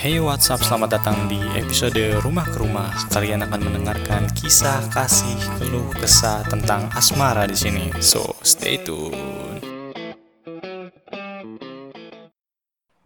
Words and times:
Hey 0.00 0.16
what's 0.16 0.48
up, 0.48 0.64
selamat 0.64 0.96
datang 0.96 1.28
di 1.28 1.36
episode 1.60 2.00
Rumah 2.24 2.48
ke 2.48 2.56
Rumah. 2.56 2.88
Kalian 3.12 3.44
akan 3.44 3.60
mendengarkan 3.68 4.32
kisah 4.32 4.80
kasih 4.88 5.36
keluh 5.60 5.92
kesah 5.92 6.40
tentang 6.48 6.88
asmara 6.96 7.44
di 7.44 7.52
sini. 7.52 7.92
So, 8.00 8.32
stay 8.40 8.80
tune. 8.80 9.60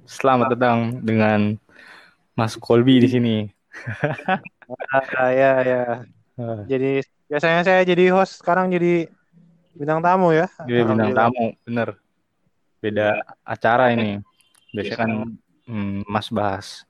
Selamat 0.07 0.55
datang 0.55 1.03
dengan 1.03 1.59
Mas 2.39 2.55
Kolbi 2.55 3.03
di 3.03 3.11
sini. 3.11 3.37
Ah, 4.95 5.35
ya 5.35 5.53
ya. 5.67 5.83
Jadi 6.71 7.03
biasanya 7.27 7.67
saya 7.67 7.83
jadi 7.83 8.15
host, 8.15 8.39
sekarang 8.39 8.71
jadi 8.71 9.11
bintang 9.75 9.99
tamu 9.99 10.31
ya. 10.31 10.47
Dia 10.63 10.87
bintang 10.87 11.11
tamu, 11.11 11.59
bener. 11.67 11.99
Beda 12.79 13.19
acara 13.43 13.91
ini. 13.91 14.23
Biasanya 14.71 14.99
kan 15.03 15.11
hmm, 15.69 16.09
Mas 16.09 16.29
bahas 16.29 16.85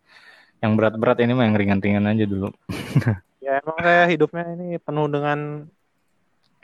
yang 0.64 0.80
berat-berat 0.80 1.20
ini 1.20 1.36
mah 1.36 1.44
yang 1.44 1.56
ringan-ringan 1.60 2.08
aja 2.08 2.24
dulu. 2.24 2.48
ya 3.44 3.60
emang 3.60 3.76
saya 3.84 4.08
hidupnya 4.08 4.44
ini 4.56 4.80
penuh 4.80 5.06
dengan 5.12 5.68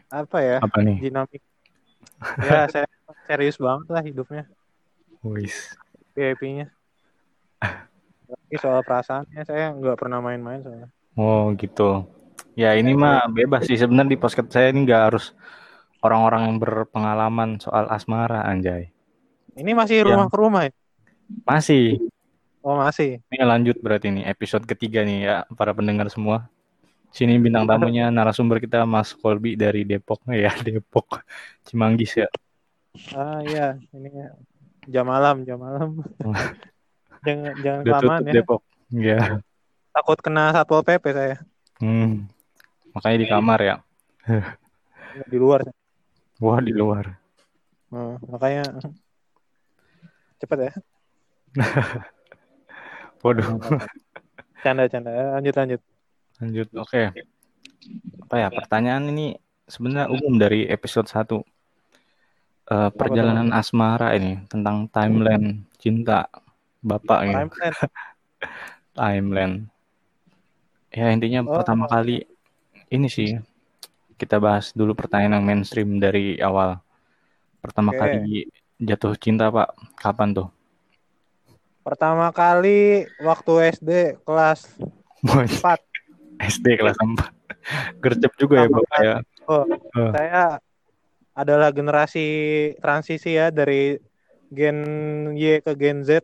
apa 0.09 0.39
ya? 0.41 0.57
Apa 0.65 0.81
nih? 0.81 0.97
Dinamik. 1.05 1.43
ya 2.41 2.65
saya 2.73 2.89
serius 3.29 3.61
banget 3.61 3.87
lah 3.93 4.01
hidupnya. 4.01 4.49
Wis. 5.21 5.77
VIP-nya. 6.17 6.73
Ini 8.49 8.57
soal 8.57 8.81
perasaannya 8.81 9.43
saya 9.45 9.77
nggak 9.77 10.01
pernah 10.01 10.25
main-main 10.25 10.65
soalnya. 10.65 10.89
Oh 11.21 11.53
gitu. 11.61 12.09
Ya 12.57 12.73
ini 12.73 12.97
mah 12.97 13.29
bebas 13.29 13.69
sih 13.69 13.77
sebenarnya 13.77 14.17
di 14.17 14.19
posket 14.19 14.49
saya 14.49 14.73
ini 14.73 14.89
nggak 14.89 15.03
harus 15.13 15.37
orang-orang 16.01 16.49
yang 16.49 16.57
berpengalaman 16.57 17.61
soal 17.61 17.85
asmara 17.93 18.49
anjay. 18.49 18.89
Ini 19.61 19.77
masih 19.77 20.09
rumah 20.09 20.27
ya. 20.27 20.33
ke 20.33 20.37
rumah 20.41 20.63
ya? 20.65 20.73
Masih. 21.47 21.99
Oh 22.61 22.77
masih. 22.77 23.25
Ini 23.33 23.45
lanjut 23.45 23.81
berarti 23.81 24.13
nih 24.13 24.29
episode 24.29 24.69
ketiga 24.69 25.01
nih 25.01 25.19
ya 25.25 25.37
para 25.57 25.73
pendengar 25.73 26.07
semua. 26.13 26.49
Sini 27.11 27.41
bintang 27.43 27.67
tamunya 27.67 28.13
narasumber 28.13 28.63
kita 28.63 28.87
Mas 28.87 29.11
Kolbi 29.17 29.59
dari 29.59 29.83
Depok 29.83 30.23
ya 30.31 30.53
Depok 30.61 31.25
Cimanggis 31.67 32.21
ya. 32.21 32.29
Ah 33.17 33.41
iya 33.43 33.81
ini 33.97 34.11
jam 34.87 35.09
malam 35.09 35.43
jam 35.49 35.59
malam. 35.59 36.05
jangan 37.27 37.55
jangan 37.65 37.81
kelamaan 37.83 38.23
ya. 38.29 38.33
Depok. 38.39 38.63
Iya. 38.93 39.19
Takut 39.91 40.19
kena 40.23 40.55
satpol 40.55 40.87
pp 40.87 41.05
saya. 41.11 41.37
Hmm. 41.81 42.29
Makanya 42.93 43.19
di 43.19 43.27
kamar 43.27 43.59
ya. 43.63 43.77
di 45.27 45.39
luar. 45.41 45.67
Wah 46.39 46.61
di 46.61 46.73
luar. 46.77 47.19
Oh, 47.91 48.15
makanya 48.31 48.63
cepat 50.39 50.59
ya. 50.71 50.73
Waduh. 53.25 53.61
Canda 54.65 54.85
canda. 54.93 55.11
Lanjut 55.41 55.55
lanjut. 55.57 55.81
Lanjut. 56.41 56.69
Oke. 56.77 57.13
Okay. 57.17 57.25
Apa 58.29 58.35
ya 58.45 58.49
pertanyaan 58.53 59.09
ini 59.09 59.41
sebenarnya 59.65 60.13
umum 60.13 60.37
dari 60.37 60.69
episode 60.69 61.09
1. 61.09 61.41
Uh, 62.71 62.87
perjalanan 62.95 63.51
asmara 63.51 64.15
ini 64.15 64.47
tentang 64.47 64.87
timeline 64.93 65.65
cinta 65.81 66.29
bapak 66.85 67.19
ini. 67.25 67.35
Timeline. 67.35 67.77
timeline. 69.01 69.55
Ya 70.93 71.09
intinya 71.09 71.41
oh, 71.49 71.57
pertama 71.57 71.89
kali 71.89 72.29
ini 72.93 73.09
sih 73.09 73.41
kita 74.21 74.37
bahas 74.37 74.77
dulu 74.77 74.93
pertanyaan 74.93 75.41
yang 75.41 75.45
mainstream 75.49 75.97
dari 75.97 76.37
awal. 76.37 76.79
Pertama 77.65 77.97
okay. 77.97 77.99
kali 77.99 78.37
jatuh 78.77 79.17
cinta 79.17 79.49
pak, 79.49 79.73
kapan 79.97 80.37
tuh? 80.37 80.49
Pertama 81.81 82.29
kali 82.31 83.09
waktu 83.25 83.53
SD 83.81 84.21
kelas 84.29 84.69
4. 85.25 85.81
SD 86.41 86.67
kelas 86.77 86.97
4. 87.01 88.01
Gercep 88.05 88.33
juga 88.37 88.65
ya 88.65 88.69
Bapak 88.69 89.01
ya. 89.01 89.17
Oh, 89.49 89.65
uh. 89.67 90.13
saya 90.15 90.43
adalah 91.33 91.73
generasi 91.73 92.27
transisi 92.79 93.35
ya 93.35 93.49
dari 93.49 93.97
gen 94.53 94.79
Y 95.33 95.65
ke 95.65 95.73
gen 95.73 96.05
Z. 96.05 96.21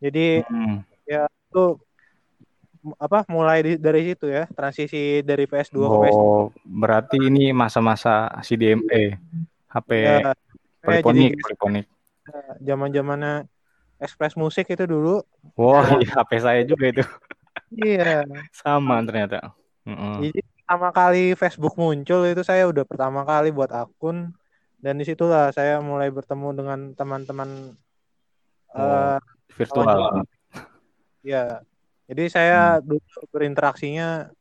Jadi 0.00 0.42
hmm. 0.42 0.76
ya 1.04 1.28
itu 1.28 1.76
apa 2.96 3.26
mulai 3.28 3.60
di, 3.60 3.72
dari 3.76 4.06
situ 4.08 4.30
ya 4.30 4.48
transisi 4.48 5.20
dari 5.20 5.44
PS2 5.44 5.76
oh, 5.76 5.84
ke 5.84 5.96
PS3. 6.08 6.16
Oh, 6.16 6.44
berarti 6.64 7.18
ini 7.20 7.52
masa-masa 7.52 8.32
CDMA, 8.40 9.18
HP 9.68 9.88
ya, 10.00 10.32
poliponik, 10.80 11.36
poliponik. 11.44 11.86
Zaman-zamannya 12.64 13.48
Express 13.98 14.38
Musik 14.38 14.70
itu 14.70 14.84
dulu. 14.86 15.20
Wah, 15.58 15.82
wow, 15.82 15.98
iya, 15.98 16.14
HP 16.14 16.30
saya 16.38 16.62
juga 16.62 16.84
itu. 16.90 17.04
iya. 17.74 18.22
Sama 18.54 19.02
ternyata. 19.02 19.54
Mm-hmm. 19.84 20.14
Jadi 20.22 20.40
pertama 20.42 20.88
kali 20.94 21.24
Facebook 21.34 21.74
muncul 21.74 22.22
itu 22.28 22.42
saya 22.46 22.68
udah 22.68 22.84
pertama 22.84 23.24
kali 23.24 23.50
buat 23.50 23.72
akun 23.72 24.36
dan 24.78 24.94
di 25.00 25.04
situlah 25.08 25.50
saya 25.50 25.82
mulai 25.82 26.12
bertemu 26.12 26.48
dengan 26.54 26.78
teman-teman 26.94 27.74
oh, 28.76 28.78
uh, 28.78 29.18
virtual. 29.58 30.22
Ya, 31.26 31.66
jadi 32.08 32.24
saya 32.32 32.60
hmm. 32.78 32.84
dulu 32.88 33.20
berinteraksinya 33.34 34.32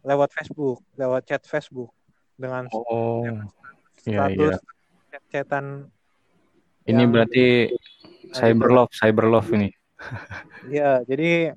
lewat 0.00 0.32
Facebook, 0.32 0.80
lewat 0.96 1.28
chat 1.28 1.42
Facebook 1.44 1.92
dengan 2.40 2.64
oh, 2.72 3.28
iya, 4.08 4.30
status 4.30 4.56
iya. 4.56 5.12
chat-chatan. 5.12 5.92
Ini 6.84 7.02
berarti 7.08 7.72
cyber 8.34 8.68
love, 8.68 8.92
cyber 8.92 9.26
love 9.30 9.48
ini. 9.54 9.70
Iya, 10.64 11.04
jadi 11.04 11.52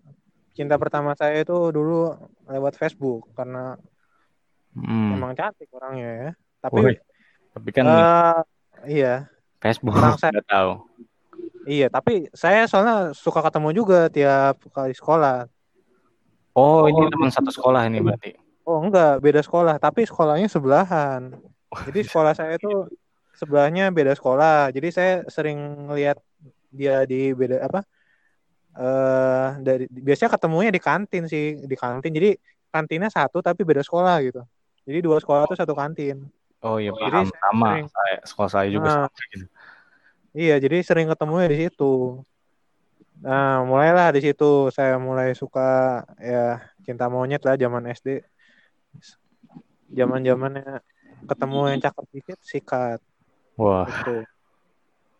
cinta 0.52 0.76
pertama 0.76 1.16
saya 1.16 1.40
itu 1.40 1.72
dulu 1.72 2.12
lewat 2.44 2.76
Facebook 2.76 3.32
karena 3.32 3.80
hmm. 4.76 5.16
emang 5.16 5.32
cantik 5.32 5.72
orangnya 5.72 6.10
ya. 6.12 6.30
Tapi 6.60 6.80
Woy, 6.84 6.96
tapi 7.56 7.70
kan 7.72 7.88
uh, 7.88 8.44
iya. 8.84 9.32
Facebook 9.64 9.96
saya 10.20 10.44
tahu. 10.44 10.84
Iya, 11.68 11.88
tapi 11.88 12.28
saya 12.36 12.68
soalnya 12.68 13.16
suka 13.16 13.40
ketemu 13.44 13.70
juga 13.76 14.12
tiap 14.12 14.60
kali 14.76 14.92
sekolah. 14.92 15.48
Oh, 16.52 16.84
oh 16.84 16.92
ini 16.92 17.08
teman 17.08 17.32
satu 17.32 17.52
sekolah 17.52 17.88
ini 17.88 18.04
berarti. 18.04 18.36
Oh, 18.68 18.84
enggak, 18.84 19.24
beda 19.24 19.40
sekolah, 19.40 19.80
tapi 19.80 20.04
sekolahnya 20.04 20.52
sebelahan. 20.52 21.32
Jadi 21.88 22.00
sekolah 22.04 22.36
saya 22.36 22.60
itu 22.60 22.88
sebelahnya 23.38 23.94
beda 23.94 24.18
sekolah. 24.18 24.74
Jadi 24.74 24.88
saya 24.90 25.14
sering 25.30 25.88
lihat 25.94 26.18
dia 26.74 27.06
di 27.06 27.32
beda 27.32 27.64
apa 27.64 27.80
eh 28.78 28.84
uh, 28.84 29.50
dari 29.58 29.90
biasanya 29.90 30.38
ketemunya 30.38 30.70
di 30.74 30.82
kantin 30.82 31.30
sih 31.30 31.62
di 31.66 31.76
kantin. 31.78 32.12
Jadi 32.14 32.34
kantinnya 32.74 33.10
satu 33.14 33.40
tapi 33.40 33.62
beda 33.62 33.86
sekolah 33.86 34.18
gitu. 34.26 34.42
Jadi 34.90 35.00
dua 35.06 35.18
sekolah 35.22 35.46
itu 35.46 35.56
satu 35.58 35.74
kantin. 35.78 36.26
Oh 36.66 36.82
iya 36.82 36.90
jadi 36.90 37.22
paham. 37.22 37.38
sama 37.38 37.68
sering, 37.70 37.88
saya 37.94 38.18
sekolah 38.26 38.50
saya 38.50 38.68
juga 38.74 38.88
nah, 38.90 38.94
sama 39.06 39.22
gitu. 39.34 39.46
Iya 40.38 40.56
jadi 40.62 40.78
sering 40.82 41.08
ketemunya 41.10 41.48
di 41.50 41.58
situ. 41.66 41.94
Nah 43.22 43.66
mulailah 43.66 44.14
di 44.14 44.22
situ. 44.26 44.70
Saya 44.74 45.02
mulai 45.02 45.34
suka 45.34 46.02
ya 46.22 46.62
cinta 46.86 47.10
monyet 47.10 47.42
lah 47.46 47.58
zaman 47.58 47.90
SD 47.94 48.22
zaman 49.94 50.20
zamannya 50.22 50.84
ketemu 51.28 51.60
yang 51.72 51.82
cakep 51.82 52.06
dikit 52.14 52.40
sikat 52.44 53.00
wah. 53.58 53.86
Gitu. 53.86 54.24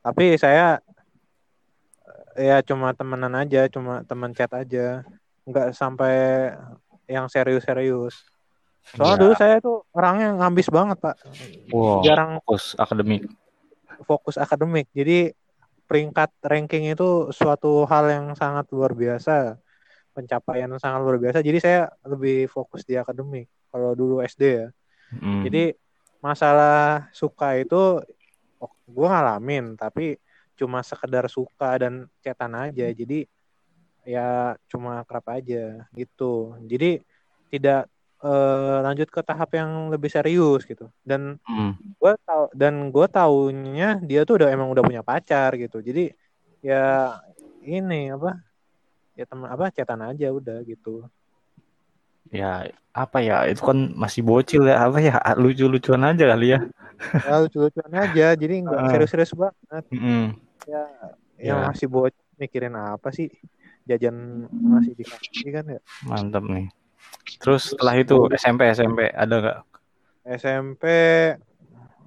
tapi 0.06 0.40
saya 0.40 0.80
ya 2.38 2.64
cuma 2.64 2.96
temenan 2.96 3.34
aja 3.36 3.68
cuma 3.68 4.06
teman 4.08 4.32
chat 4.32 4.50
aja. 4.54 5.04
Nggak 5.44 5.76
sampai 5.76 6.16
yang 7.08 7.28
serius-serius. 7.28 8.24
Soalnya 8.96 9.18
ya. 9.20 9.22
dulu 9.26 9.34
saya 9.36 9.56
tuh 9.60 9.84
orangnya 9.92 10.32
ngambis 10.40 10.72
banget 10.72 10.98
pak. 11.02 11.16
Wow, 11.74 12.06
jarang 12.08 12.40
fokus 12.40 12.78
akademik. 12.80 13.28
fokus 14.06 14.36
akademik. 14.38 14.88
Jadi 14.94 15.34
peringkat 15.90 16.30
ranking 16.46 16.94
itu 16.94 17.34
suatu 17.34 17.84
hal 17.90 18.08
yang 18.08 18.26
sangat 18.38 18.70
luar 18.72 18.96
biasa. 18.96 19.60
Pencapaian 20.16 20.72
yang 20.72 20.80
sangat 20.80 21.04
luar 21.04 21.20
biasa. 21.20 21.44
Jadi 21.44 21.60
saya 21.60 21.92
lebih 22.08 22.48
fokus 22.48 22.88
di 22.88 22.96
akademik 22.96 23.50
kalau 23.72 23.92
dulu 23.94 24.24
SD 24.24 24.44
ya. 24.46 24.68
Hmm. 25.08 25.40
jadi 25.48 25.72
masalah 26.20 27.08
suka 27.16 27.56
itu 27.56 28.04
gue 28.88 29.08
ngalamin 29.08 29.76
tapi 29.76 30.16
cuma 30.58 30.82
sekedar 30.82 31.28
suka 31.30 31.78
dan 31.78 31.94
cetan 32.24 32.56
aja. 32.58 32.88
Jadi 32.90 33.28
ya 34.08 34.56
cuma 34.72 35.04
akrab 35.04 35.24
aja 35.30 35.86
gitu. 35.94 36.58
Jadi 36.66 37.04
tidak 37.52 37.92
uh, 38.24 38.82
lanjut 38.82 39.12
ke 39.12 39.22
tahap 39.22 39.54
yang 39.54 39.92
lebih 39.94 40.10
serius 40.10 40.66
gitu. 40.66 40.90
Dan 41.06 41.38
hmm. 41.46 42.00
gue 42.00 42.14
tau 42.26 42.44
dan 42.56 42.90
gue 42.90 43.08
taunya 43.12 44.00
dia 44.02 44.26
tuh 44.26 44.42
udah 44.42 44.50
emang 44.50 44.72
udah 44.74 44.84
punya 44.84 45.04
pacar 45.06 45.54
gitu. 45.60 45.84
Jadi 45.84 46.10
ya 46.66 47.16
ini 47.62 48.10
apa 48.10 48.40
ya 49.14 49.26
teman 49.28 49.50
apa 49.50 49.70
cetan 49.74 50.02
aja 50.02 50.30
udah 50.30 50.62
gitu 50.66 51.06
ya 52.32 52.68
apa 52.92 53.18
ya 53.22 53.46
itu 53.46 53.62
kan 53.62 53.94
masih 53.94 54.26
bocil 54.26 54.66
ya 54.66 54.90
apa 54.90 54.98
ya 55.00 55.16
lucu-lucuan 55.42 56.02
aja 56.02 56.34
kali 56.34 56.58
ya, 56.58 56.60
ya 57.24 57.34
lucu-lucuan 57.46 57.94
aja 57.94 58.34
jadi 58.34 58.54
nggak 58.66 58.90
serius-serius 58.90 59.32
banget. 59.38 59.86
Mm 59.94 60.02
-hmm 60.02 60.48
ya 60.68 60.84
yang 61.40 61.60
ya. 61.64 61.66
masih 61.72 61.88
buat 61.88 62.14
mikirin 62.36 62.76
apa 62.76 63.10
sih 63.16 63.32
jajan 63.88 64.46
masih 64.52 64.94
dikasih 65.00 65.50
kan 65.56 65.66
ya. 65.80 65.82
Mantap 66.04 66.44
nih. 66.44 66.68
Terus 67.40 67.72
setelah 67.72 67.96
itu 67.96 68.28
SMP 68.36 68.68
SMP 68.76 69.08
ada 69.16 69.36
nggak? 69.40 69.60
SMP 70.36 70.84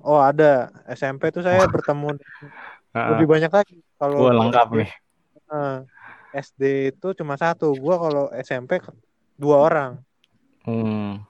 oh 0.05 0.20
ada. 0.20 0.69
SMP 0.93 1.32
tuh 1.32 1.40
saya 1.40 1.64
bertemu 1.64 2.20
Heeh. 2.94 3.08
lebih 3.16 3.26
banyak 3.32 3.49
lagi. 3.50 3.81
Kalau 3.96 4.28
Gua 4.28 4.32
lengkap 4.37 4.69
nih. 4.76 4.90
eh, 5.50 5.76
SD 6.37 6.62
itu 6.93 7.08
cuma 7.16 7.40
satu. 7.40 7.73
Gua 7.73 7.96
kalau 7.96 8.25
SMP 8.37 8.84
dua 9.40 9.56
orang 9.64 9.90
Hmm. 10.62 11.25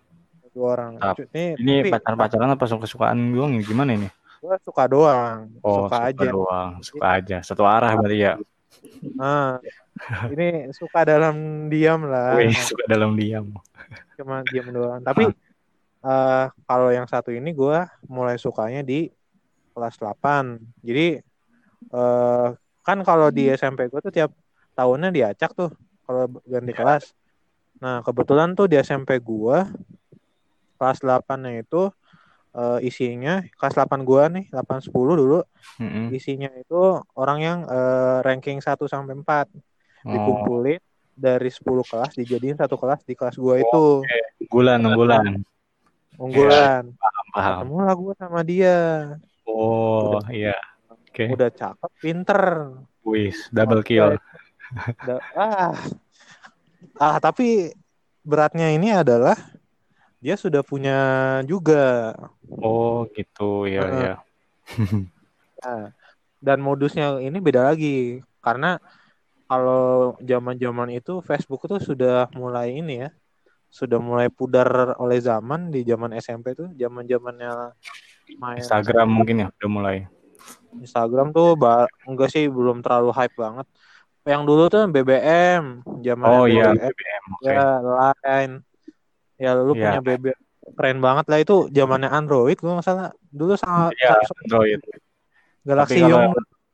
dua 0.51 0.67
orang 0.75 0.99
Mantap. 0.99 1.17
ini, 1.31 1.45
Ini 1.55 1.75
tapi 1.81 1.91
pacar-pacaran 1.95 2.51
apa 2.51 2.65
suka-sukaan 2.67 3.19
doang 3.31 3.55
nih? 3.55 3.65
Gimana 3.65 3.95
ini? 3.95 4.09
gua 4.41 4.57
suka 4.65 4.89
doang 4.89 5.53
Oh, 5.61 5.85
suka 5.85 5.97
aja 6.09 6.27
doang. 6.27 6.71
Suka 6.81 7.07
aja. 7.21 7.37
Satu 7.45 7.63
arah 7.63 7.93
berarti 7.93 8.19
ya. 8.19 8.35
Ah, 9.21 9.61
ini 10.33 10.73
suka 10.73 11.05
dalam 11.05 11.37
diam 11.69 12.09
lah 12.09 12.41
Wih, 12.41 12.57
suka 12.57 12.89
dalam 12.89 13.13
diam. 13.15 13.53
cuma 14.17 14.41
diam 14.49 14.69
doang 14.69 15.01
tapi 15.01 15.29
eh, 16.01 16.45
kalau 16.65 16.89
yang 16.89 17.05
satu 17.05 17.29
ini 17.31 17.53
gua 17.53 17.89
mulai 18.05 18.37
sukanya 18.37 18.81
di 18.81 19.13
kelas 19.73 19.97
8 19.97 20.57
jadi 20.81 21.21
eh, 21.87 22.49
kan 22.81 22.99
kalau 23.05 23.29
di 23.29 23.49
SMP 23.51 23.87
gua 23.87 24.01
tuh 24.01 24.13
tiap 24.13 24.33
tahunnya 24.73 25.13
diacak 25.13 25.53
tuh 25.53 25.69
kalau 26.05 26.33
ganti 26.43 26.73
kelas 26.73 27.13
nah 27.81 28.05
kebetulan 28.05 28.53
tuh 28.53 28.69
di 28.69 28.77
SMP 28.77 29.17
gua 29.19 29.65
kelas 30.77 31.01
8 31.01 31.49
nya 31.49 31.61
itu 31.65 31.89
eh, 32.57 32.79
isinya 32.85 33.41
kelas 33.57 33.75
8 33.77 34.05
gua 34.05 34.29
nih 34.29 34.49
8 34.53 34.81
10 34.85 35.15
dulu 35.17 35.41
Mm-mm. 35.81 36.13
isinya 36.13 36.53
itu 36.57 36.77
orang 37.17 37.39
yang 37.41 37.59
eh, 37.65 38.19
ranking 38.25 38.61
1 38.61 38.85
sampai 38.85 39.17
4 39.17 39.49
Oh, 40.01 40.17
dikumpulin 40.17 40.81
dari 41.13 41.53
10 41.53 41.85
kelas 41.85 42.17
dijadiin 42.17 42.57
satu 42.57 42.81
kelas 42.81 43.05
di 43.05 43.13
kelas 43.13 43.37
gua 43.37 43.61
itu 43.61 44.09
unggulan, 44.49 44.81
unggulan. 44.81 45.25
unggulan 46.25 46.85
Paham. 47.33 47.69
ketemu 47.69 47.77
lah 47.85 47.95
gua 47.97 48.13
sama 48.17 48.41
dia 48.41 48.77
Oh, 49.45 50.23
iya. 50.33 50.55
Oke. 50.89 51.27
udah 51.37 51.51
cakep 51.53 51.93
pinter 52.01 52.41
Wis, 53.05 53.51
double 53.53 53.83
kill. 53.85 54.17
Da- 55.05 55.25
ah 55.37 55.75
ah 57.01 57.17
tapi 57.17 57.73
beratnya 58.21 58.69
ini 58.77 58.93
adalah 58.93 59.35
dia 60.21 60.37
sudah 60.37 60.61
punya 60.61 61.01
juga 61.49 62.13
Oh, 62.61 63.09
gitu. 63.17 63.65
Ya, 63.65 63.81
Heeh. 63.81 64.01
ya. 64.05 64.15
Nah, 65.65 65.85
dan 66.47 66.59
modusnya 66.61 67.17
ini 67.21 67.41
beda 67.41 67.73
lagi 67.73 68.21
karena 68.45 68.77
kalau 69.49 70.15
zaman-zaman 70.23 70.95
itu 70.95 71.25
Facebook 71.25 71.65
itu 71.67 71.93
sudah 71.93 72.31
mulai 72.37 72.77
ini 72.81 73.09
ya 73.09 73.11
sudah 73.71 74.03
mulai 74.03 74.27
pudar 74.27 74.99
oleh 74.99 75.23
zaman 75.23 75.71
di 75.71 75.87
zaman 75.87 76.11
SMP 76.19 76.59
tuh 76.59 76.75
zaman-zamannya 76.75 77.71
main 78.39 78.59
Instagram 78.59 79.07
mungkin 79.07 79.47
ya 79.47 79.49
udah 79.51 79.71
mulai. 79.71 79.97
Instagram 80.75 81.31
tuh 81.31 81.55
enggak 82.07 82.31
sih 82.31 82.47
belum 82.51 82.83
terlalu 82.83 83.11
hype 83.15 83.37
banget. 83.39 83.67
Yang 84.31 84.43
dulu 84.47 84.65
tuh 84.69 84.83
BBM, 84.87 85.65
zaman 86.01 86.27
Oh 86.29 86.47
iya, 86.47 86.71
BBM, 86.71 86.87
BBM. 86.87 87.25
Oke. 87.35 87.51
ya 87.51 87.67
Line. 87.83 88.55
Ya 89.35 89.51
lu 89.57 89.73
Iya. 89.73 89.99
punya 89.99 90.01
BBM 90.01 90.41
keren 90.71 90.99
banget 90.99 91.27
lah 91.27 91.39
itu 91.39 91.67
zamannya 91.69 92.07
Android 92.09 92.55
gua 92.57 92.79
nggak 92.79 92.87
salah. 92.87 93.11
Dulu 93.29 93.53
sama 93.55 93.91
Iya, 93.93 94.15
Samsung 94.21 94.39
Android. 94.45 94.81
Galaxy 95.61 95.99
Young. 96.01 96.31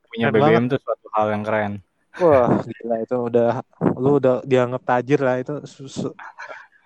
punya 0.06 0.28
BBM 0.30 0.64
tuh 0.66 0.78
suatu 0.78 1.06
hal 1.10 1.26
yang 1.30 1.42
keren. 1.42 1.72
Wah, 2.16 2.48
gila 2.58 2.96
itu 2.98 3.16
udah 3.18 3.60
lu 3.94 4.16
udah 4.16 4.40
dianggap 4.42 4.82
tajir 4.86 5.20
lah 5.20 5.36
itu 5.36 5.60
susu 5.64 6.12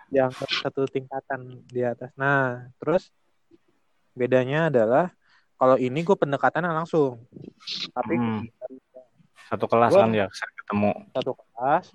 dianggap 0.08 0.48
satu 0.52 0.82
tingkatan 0.84 1.62
di 1.64 1.82
atas. 1.82 2.10
Nah, 2.14 2.66
terus 2.76 3.14
bedanya 4.12 4.66
adalah 4.66 5.14
kalau 5.54 5.76
ini 5.76 6.00
gue 6.00 6.16
pendekatannya 6.16 6.70
langsung. 6.72 7.22
Tapi 7.90 8.14
Hmm. 8.14 8.42
Satu 9.46 9.66
kelas 9.66 9.90
Gua- 9.90 10.06
kan 10.06 10.10
ya, 10.12 10.26
ketemu. 10.70 10.92
satu 11.12 11.32
kelas 11.34 11.86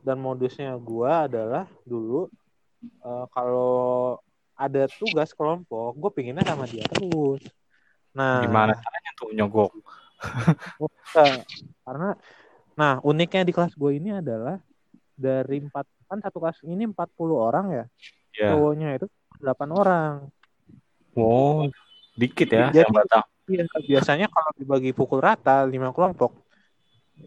dan 0.00 0.16
modusnya 0.16 0.76
gua 0.76 1.24
adalah 1.24 1.64
dulu 1.82 2.28
eh, 2.82 3.24
kalau 3.30 4.16
ada 4.54 4.84
tugas 4.92 5.32
kelompok 5.32 5.96
gue 5.96 6.10
pinginnya 6.12 6.44
sama 6.44 6.64
dia 6.64 6.84
terus 6.86 7.40
nah 8.12 8.44
Gimana 8.44 8.76
caranya 8.76 9.10
tuh 9.16 9.32
nyogok? 9.32 9.72
karena 11.80 12.10
nah 12.74 13.00
uniknya 13.00 13.42
di 13.42 13.52
kelas 13.52 13.72
gue 13.72 13.90
ini 13.94 14.12
adalah 14.14 14.60
dari 15.14 15.60
empat 15.60 15.84
kan 16.04 16.20
satu 16.20 16.38
kelas 16.38 16.60
ini 16.64 16.84
40 16.84 17.00
orang 17.32 17.66
ya 17.70 17.84
Ya. 18.30 18.54
cowoknya 18.54 18.94
itu 18.94 19.10
8 19.38 19.68
orang 19.70 20.30
Oh, 21.12 21.66
dikit 22.14 22.46
ya 22.46 22.70
Jadi- 22.70 22.86
yang. 22.86 23.26
Iya, 23.50 23.66
biasanya 23.82 24.30
kalau 24.30 24.54
dibagi 24.54 24.94
pukul 24.94 25.18
rata 25.18 25.66
lima 25.66 25.90
kelompok 25.90 26.30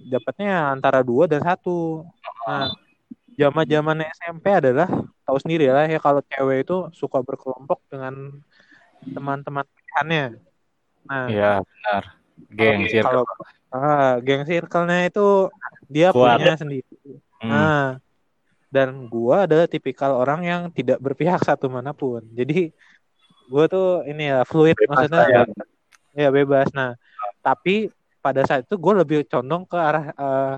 dapatnya 0.08 0.74
antara 0.74 1.00
dua 1.06 1.28
dan 1.30 1.42
satu. 1.44 2.04
Nah, 2.48 2.72
zaman 3.34 3.66
zamannya 3.66 4.08
SMP 4.14 4.46
adalah 4.54 4.88
tahu 5.24 5.38
sendiri 5.40 5.72
lah 5.72 5.88
ya 5.90 5.98
kalau 5.98 6.22
cewek 6.28 6.68
itu 6.68 6.78
suka 6.94 7.24
berkelompok 7.24 7.80
dengan 7.90 8.44
teman-teman 9.04 9.66
pilihannya. 9.66 10.26
Nah, 11.08 11.26
Iya, 11.28 11.52
benar. 11.64 12.04
Geng 12.50 12.82
circle. 12.90 13.06
kalau 13.06 13.24
ah, 13.74 14.18
geng 14.22 14.44
circle-nya 14.46 15.10
itu 15.10 15.50
dia 15.90 16.10
Kuat. 16.14 16.40
punya 16.40 16.56
sendiri. 16.58 16.98
Hmm. 17.42 17.50
Nah, 17.52 17.84
dan 18.74 19.06
gua 19.06 19.46
adalah 19.46 19.70
tipikal 19.70 20.18
orang 20.18 20.42
yang 20.48 20.62
tidak 20.74 20.98
berpihak 20.98 21.38
satu 21.50 21.70
mana 21.70 21.94
pun. 21.94 22.26
Jadi 22.34 22.74
gua 23.52 23.68
tuh 23.70 24.02
ini 24.10 24.32
ya 24.34 24.42
fluid 24.48 24.74
Bebas 24.78 25.10
maksudnya 25.10 25.26
ya. 25.30 25.44
ya 26.16 26.30
bebas. 26.34 26.68
Nah, 26.74 26.98
tapi 27.44 27.92
pada 28.24 28.48
saat 28.48 28.64
itu 28.64 28.80
gue 28.80 28.94
lebih 28.96 29.18
condong 29.28 29.68
ke 29.68 29.76
arah 29.76 30.06
eh, 30.16 30.56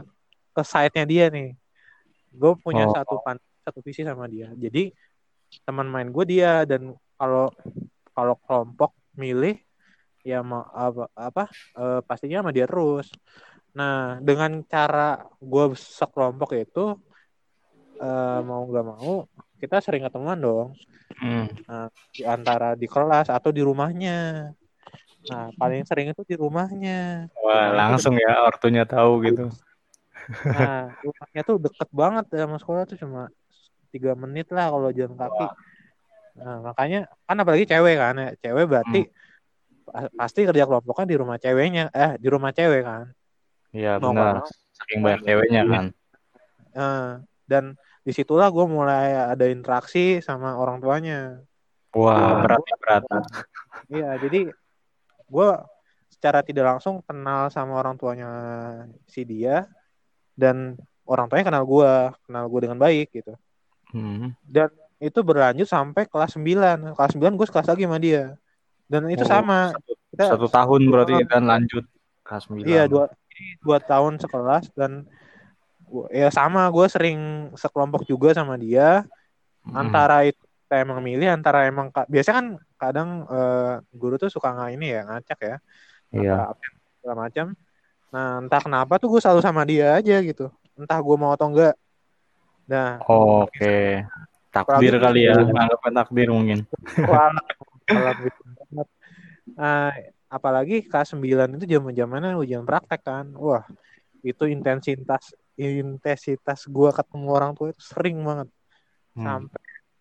ke 0.53 0.61
side-nya 0.61 1.03
dia 1.03 1.25
nih. 1.33 1.57
Gue 2.29 2.53
punya 2.61 2.85
Oh. 2.85 2.93
satu 2.93 3.15
pan 3.25 3.41
satu 3.65 3.81
visi 3.81 4.05
sama 4.05 4.29
dia. 4.29 4.53
Jadi 4.53 4.93
teman 5.65 5.89
main 5.89 6.13
gue 6.13 6.25
dia 6.29 6.61
dan 6.69 6.93
kalau 7.17 7.49
kalau 8.13 8.35
kelompok 8.45 8.93
milih 9.17 9.57
ya 10.21 10.45
mau 10.45 10.61
apa, 10.69 11.09
apa 11.17 11.43
eh, 11.75 11.99
pastinya 12.05 12.45
sama 12.45 12.53
dia 12.53 12.69
terus. 12.69 13.09
Nah, 13.75 14.21
dengan 14.21 14.61
cara 14.63 15.19
gue 15.41 15.65
sekelompok 15.75 16.53
itu 16.55 16.85
eh, 17.97 18.39
mau 18.45 18.61
nggak 18.63 18.85
mau 18.85 19.25
kita 19.57 19.81
sering 19.81 20.05
ketemuan 20.05 20.37
dong 20.37 20.69
Hmm. 21.15 21.47
di 22.11 22.27
antara 22.27 22.75
di 22.75 22.91
kelas 22.91 23.31
atau 23.31 23.47
di 23.47 23.63
rumahnya. 23.63 24.51
Nah, 25.25 25.49
paling 25.57 25.81
sering 25.89 26.07
itu 26.13 26.21
di 26.27 26.35
rumahnya. 26.37 27.29
Wah, 27.41 27.73
langsung 27.73 28.13
ya 28.17 28.45
ortunya 28.45 28.83
tahu 28.85 29.11
gitu. 29.25 29.45
Nah, 30.45 30.93
rumahnya 31.01 31.41
tuh 31.45 31.57
deket 31.61 31.89
banget 31.89 32.25
sama 32.33 32.57
sekolah 32.61 32.83
tuh 32.89 32.97
cuma 33.01 33.21
tiga 33.93 34.11
menit 34.13 34.47
lah 34.53 34.69
kalau 34.73 34.89
jalan 34.93 35.15
kaki. 35.17 35.45
Nah, 36.35 36.57
makanya 36.67 36.99
kan 37.27 37.35
apalagi 37.41 37.65
cewek 37.65 37.95
kan 37.97 38.13
ya. 38.17 38.29
Cewek 38.43 38.65
berarti 38.67 38.99
pa- 39.87 40.11
pasti 40.19 40.41
kerja 40.43 40.63
kelompoknya 40.67 41.05
di 41.11 41.15
rumah 41.17 41.37
ceweknya. 41.39 41.83
Eh, 41.93 42.11
di 42.21 42.27
rumah 42.27 42.51
cewek 42.51 42.81
kan. 42.83 43.05
Iya, 43.75 43.99
benar. 43.99 44.43
Saking 44.75 44.99
banyak 45.05 45.21
ceweknya 45.23 45.61
kan. 45.67 45.85
Nah, 46.75 47.23
dan 47.47 47.63
di 48.05 48.11
situlah 48.11 48.51
gue 48.51 48.65
mulai 48.67 49.33
ada 49.33 49.45
interaksi 49.47 50.19
sama 50.19 50.59
orang 50.59 50.77
tuanya. 50.83 51.39
Wah, 51.95 52.43
berat 52.43 52.61
ya, 52.67 52.75
berat. 52.83 53.03
Iya, 53.87 54.09
jadi 54.19 54.39
gue 55.25 55.49
secara 56.07 56.39
tidak 56.41 56.77
langsung 56.77 57.01
kenal 57.03 57.49
sama 57.49 57.75
orang 57.75 57.95
tuanya 57.95 58.29
si 59.05 59.21
dia 59.21 59.67
dan 60.33 60.77
orang 61.03 61.27
tuanya 61.27 61.45
kenal 61.47 61.63
gue, 61.63 61.91
kenal 62.25 62.45
gue 62.47 62.59
dengan 62.65 62.79
baik 62.79 63.07
gitu. 63.13 63.33
Hmm. 63.93 64.33
Dan 64.41 64.69
itu 64.97 65.19
berlanjut 65.21 65.67
sampai 65.67 66.07
kelas 66.07 66.33
9. 66.33 66.95
Kelas 66.95 67.11
9 67.13 67.35
gue 67.35 67.45
sekelas 67.45 67.67
lagi 67.69 67.83
sama 67.85 67.99
dia. 67.99 68.33
Dan 68.85 69.09
itu 69.09 69.25
Oh, 69.25 69.29
sama. 69.29 69.73
Kita, 70.13 70.31
Satu 70.33 70.47
tahun 70.47 70.81
berarti 70.87 71.13
kan 71.27 71.43
lanjut 71.43 71.83
kelas 72.23 72.47
9. 72.47 72.63
iya 72.65 72.85
dua, 72.85 73.11
dua 73.61 73.77
tahun 73.77 74.17
sekelas 74.17 74.71
dan 74.73 75.03
gua- 75.85 76.09
ya 76.09 76.31
sama 76.31 76.65
gue 76.71 76.87
sering 76.87 77.19
sekelompok 77.53 78.05
juga 78.05 78.33
sama 78.33 78.55
dia. 78.55 79.03
Hmm. 79.65 79.75
Antara 79.77 80.25
itu 80.25 80.41
kita 80.75 80.83
emang 80.83 80.99
milih, 80.99 81.31
antara 81.31 81.71
emang 81.71 81.87
biasanya 82.11 82.35
kan 82.35 82.47
kadang 82.75 83.09
eh, 83.31 83.79
guru 83.95 84.19
tuh 84.19 84.27
suka 84.27 84.51
nggak 84.51 84.71
ini 84.75 84.87
ya 84.91 85.01
ngacak 85.07 85.39
ya. 85.39 85.55
Iya. 86.11 86.35
segala 86.99 87.15
macam. 87.23 87.45
Nah, 88.11 88.43
entah 88.43 88.59
kenapa 88.59 88.99
tuh 88.99 89.07
gue 89.15 89.21
selalu 89.23 89.39
sama 89.39 89.63
dia 89.63 89.95
aja 89.95 90.19
gitu. 90.19 90.51
Entah 90.75 90.99
gue 90.99 91.15
mau 91.15 91.31
atau 91.31 91.47
enggak. 91.47 91.79
Nah, 92.67 92.99
Oke. 93.07 94.03
Takdir 94.51 94.99
Apalagi- 94.99 94.99
kali 94.99 95.19
ya, 95.23 95.33
anggapnya 95.39 95.91
takdir 96.03 96.27
mungkin. 96.27 96.59
Nah, 99.55 99.93
apalagi 100.27 100.83
kelas 100.83 101.15
9 101.15 101.55
itu 101.55 101.65
zaman-zamannya 101.77 102.35
ujian 102.35 102.67
praktek 102.67 102.99
kan. 103.05 103.31
Wah, 103.39 103.63
itu 104.19 104.43
intensitas 104.51 105.31
intensitas 105.55 106.67
gue 106.67 106.89
ketemu 106.91 107.27
orang 107.31 107.55
tua 107.55 107.71
itu 107.71 107.79
sering 107.79 108.19
banget 108.19 108.51
Hmm. 109.15 109.47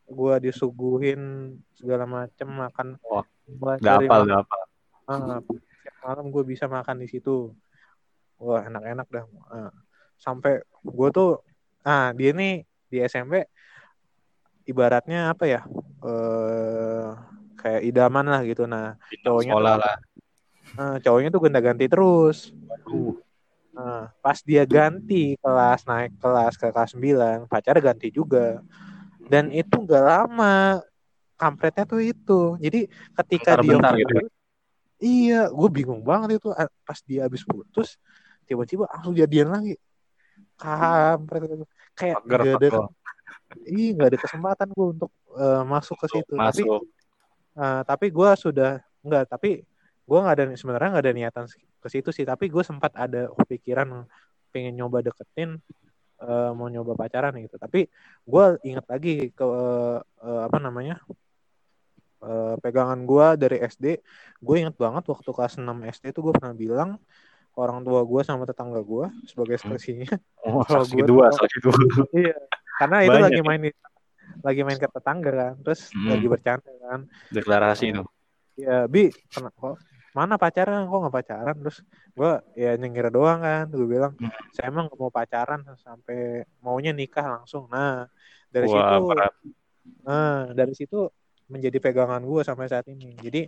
Gue 0.06 0.34
disuguhin 0.40 1.20
segala 1.72 2.04
macem 2.04 2.46
makan 2.46 2.88
mulai 3.50 3.76
Gak 3.78 3.82
dari 3.82 4.06
malam, 4.06 4.26
gak 4.26 4.40
apal. 4.42 4.60
ah, 5.06 5.40
malam 6.00 6.26
gue 6.28 6.42
bisa 6.44 6.64
makan 6.66 6.96
di 6.98 7.08
situ 7.08 7.52
wah 8.36 8.62
enak-enak 8.62 9.06
dah 9.08 9.24
Ah, 9.48 9.72
sampai 10.16 10.60
gue 10.80 11.08
tuh 11.10 11.40
ah 11.82 12.12
dia 12.12 12.32
nih 12.32 12.62
di 12.88 12.98
SMP 13.00 13.44
ibaratnya 14.64 15.30
apa 15.30 15.44
ya 15.44 15.60
eh 16.02 17.08
kayak 17.56 17.82
idaman 17.84 18.26
lah 18.26 18.40
gitu 18.44 18.64
nah 18.64 18.96
Cowoknya 19.20 19.52
sekolah 19.52 19.72
tuh- 19.72 19.82
lah. 19.84 19.96
eh, 20.74 20.96
cowoknya 21.00 21.28
tuh 21.30 21.40
gonta-ganti 21.40 21.84
terus 21.86 22.52
Waduh. 22.64 23.16
Nah, 23.74 24.06
pas 24.22 24.38
dia 24.38 24.62
ganti 24.62 25.34
kelas 25.42 25.82
naik 25.82 26.14
kelas 26.22 26.54
ke 26.54 26.70
kelas 26.70 26.94
9, 26.94 27.50
pacar 27.50 27.74
ganti 27.82 28.06
juga. 28.06 28.62
Dan 29.28 29.50
itu 29.50 29.74
nggak 29.74 30.04
lama. 30.04 30.80
Kampretnya 31.34 31.84
tuh 31.84 32.00
itu. 32.00 32.40
Jadi 32.62 32.86
ketika 33.22 33.58
dia 33.58 33.74
Bentar-bentar 33.76 33.94
gitu. 33.98 34.14
putus, 34.22 34.32
Iya, 35.04 35.50
gue 35.50 35.68
bingung 35.68 36.00
banget 36.00 36.40
itu 36.40 36.48
A- 36.54 36.70
pas 36.86 36.96
dia 37.04 37.26
habis 37.26 37.42
putus, 37.44 37.98
tiba-tiba 38.48 38.88
langsung 38.88 39.12
jadian 39.12 39.52
lagi. 39.52 39.74
Kampret. 40.56 41.66
Kayak 41.92 42.16
Pager, 42.22 42.40
gak 42.40 42.54
ada. 42.56 42.68
Iya, 43.66 43.90
nggak 43.98 44.08
ada 44.14 44.18
kesempatan 44.18 44.68
gue 44.70 44.86
untuk 44.96 45.10
eh, 45.34 45.62
masuk 45.66 45.96
ke 45.98 46.06
situ. 46.14 46.34
Tapi 46.38 46.62
Masuk. 46.64 46.80
eh, 47.58 47.82
tapi 47.84 48.06
gue 48.08 48.30
sudah 48.38 48.72
nggak. 49.04 49.24
Tapi 49.28 49.50
gue 50.04 50.18
nggak 50.18 50.34
ada 50.38 50.44
sebenarnya 50.56 50.88
nggak 50.94 51.04
ada 51.04 51.14
niatan 51.14 51.44
ke 51.82 51.88
situ 51.90 52.10
sih. 52.14 52.24
Tapi 52.24 52.48
gue 52.48 52.62
sempat 52.64 52.94
ada 52.94 53.28
pikiran 53.50 54.06
pengen 54.54 54.78
nyoba 54.78 55.02
deketin, 55.02 55.58
eh, 56.24 56.50
mau 56.56 56.66
nyoba 56.66 56.96
pacaran 56.96 57.36
gitu. 57.36 57.56
Tapi 57.56 57.86
gue 58.24 58.44
ingat 58.64 58.84
lagi 58.88 59.28
ke 59.30 59.46
eh, 60.24 60.40
apa 60.48 60.58
namanya 60.58 60.98
eh, 62.24 62.54
pegangan 62.60 63.00
gue 63.04 63.26
dari 63.38 63.56
SD. 63.60 63.86
Gue 64.40 64.56
ingat 64.64 64.76
banget 64.76 65.04
waktu 65.06 65.28
kelas 65.30 65.60
6 65.60 65.78
SD 65.84 66.10
itu 66.12 66.20
gue 66.24 66.32
pernah 66.32 66.54
bilang 66.56 66.90
ke 67.54 67.58
orang 67.62 67.86
tua 67.86 68.02
gue 68.02 68.20
sama 68.26 68.42
tetangga 68.48 68.80
gue 68.82 69.06
sebagai 69.28 69.54
ekspresinya. 69.60 70.10
Oh, 70.42 70.60
Kalau 70.66 70.84
saksi 70.84 71.00
gua 71.00 71.06
dua, 71.08 71.24
tahu- 71.30 71.38
saksi 71.40 71.58
dua. 71.62 71.76
iya, 72.12 72.36
karena 72.76 72.96
itu 73.00 73.16
Banyak 73.16 73.24
lagi 73.30 73.40
ya. 73.40 73.46
main 73.46 73.60
di 73.64 73.70
lagi 74.44 74.60
main 74.60 74.76
ke 74.76 74.88
tetangga 74.90 75.30
kan, 75.32 75.54
terus 75.64 75.88
Hmm. 75.94 76.10
lagi 76.12 76.26
bercanda 76.28 76.72
kan. 76.84 77.00
Deklarasi 77.32 77.84
itu. 77.96 78.02
Ya, 78.60 78.84
Bi, 78.84 79.08
kena, 79.32 79.48
kok 79.56 79.80
mana 80.14 80.34
pacaran? 80.38 80.86
Kok 80.86 80.98
nggak 81.02 81.16
pacaran? 81.18 81.54
Terus 81.58 81.78
gue 82.14 82.30
ya 82.54 82.70
nyengir 82.78 83.10
doang 83.10 83.42
kan. 83.42 83.66
Gue 83.68 83.86
bilang, 83.90 84.14
Hmm. 84.14 84.30
saya 84.54 84.70
emang 84.70 84.86
nggak 84.86 85.00
mau 85.02 85.10
pacaran 85.10 85.60
sampai 85.82 86.46
maunya 86.62 86.94
nikah 86.94 87.26
langsung. 87.42 87.66
Nah, 87.66 88.06
dari 88.48 88.70
Wah, 88.70 88.78
situ, 88.78 88.96
berat. 89.10 89.34
nah, 90.06 90.54
dari 90.54 90.74
situ 90.78 91.10
menjadi 91.50 91.78
pegangan 91.82 92.22
gue 92.22 92.40
sampai 92.46 92.70
saat 92.70 92.86
ini. 92.88 93.18
Jadi, 93.18 93.42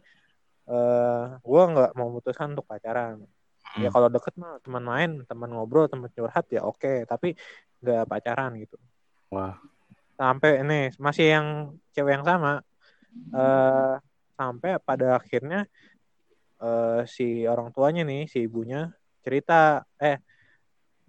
eh 0.66 1.24
gue 1.38 1.62
nggak 1.72 1.90
mau 1.94 2.10
memutuskan 2.10 2.52
untuk 2.52 2.66
pacaran. 2.66 3.22
Ya 3.76 3.88
Hmm. 3.88 3.92
kalau 3.92 4.08
deket 4.08 4.34
mah 4.40 4.56
teman 4.64 4.82
main, 4.82 5.10
teman 5.28 5.50
ngobrol, 5.52 5.86
teman 5.86 6.10
curhat 6.10 6.48
ya 6.50 6.64
oke. 6.66 7.06
Tapi 7.06 7.36
nggak 7.80 8.02
pacaran 8.10 8.58
gitu. 8.58 8.74
Wah. 9.30 9.54
Sampai 10.16 10.64
ini 10.64 10.90
masih 10.96 11.26
yang 11.38 11.46
cewek 11.94 12.18
yang 12.20 12.26
sama. 12.26 12.60
eh 13.36 13.94
sampai 14.36 14.76
pada 14.84 15.16
akhirnya 15.16 15.64
eh, 16.56 17.00
si 17.08 17.44
orang 17.44 17.68
tuanya 17.74 18.02
nih, 18.06 18.28
si 18.30 18.44
ibunya 18.44 18.92
cerita, 19.20 19.82
eh, 20.00 20.18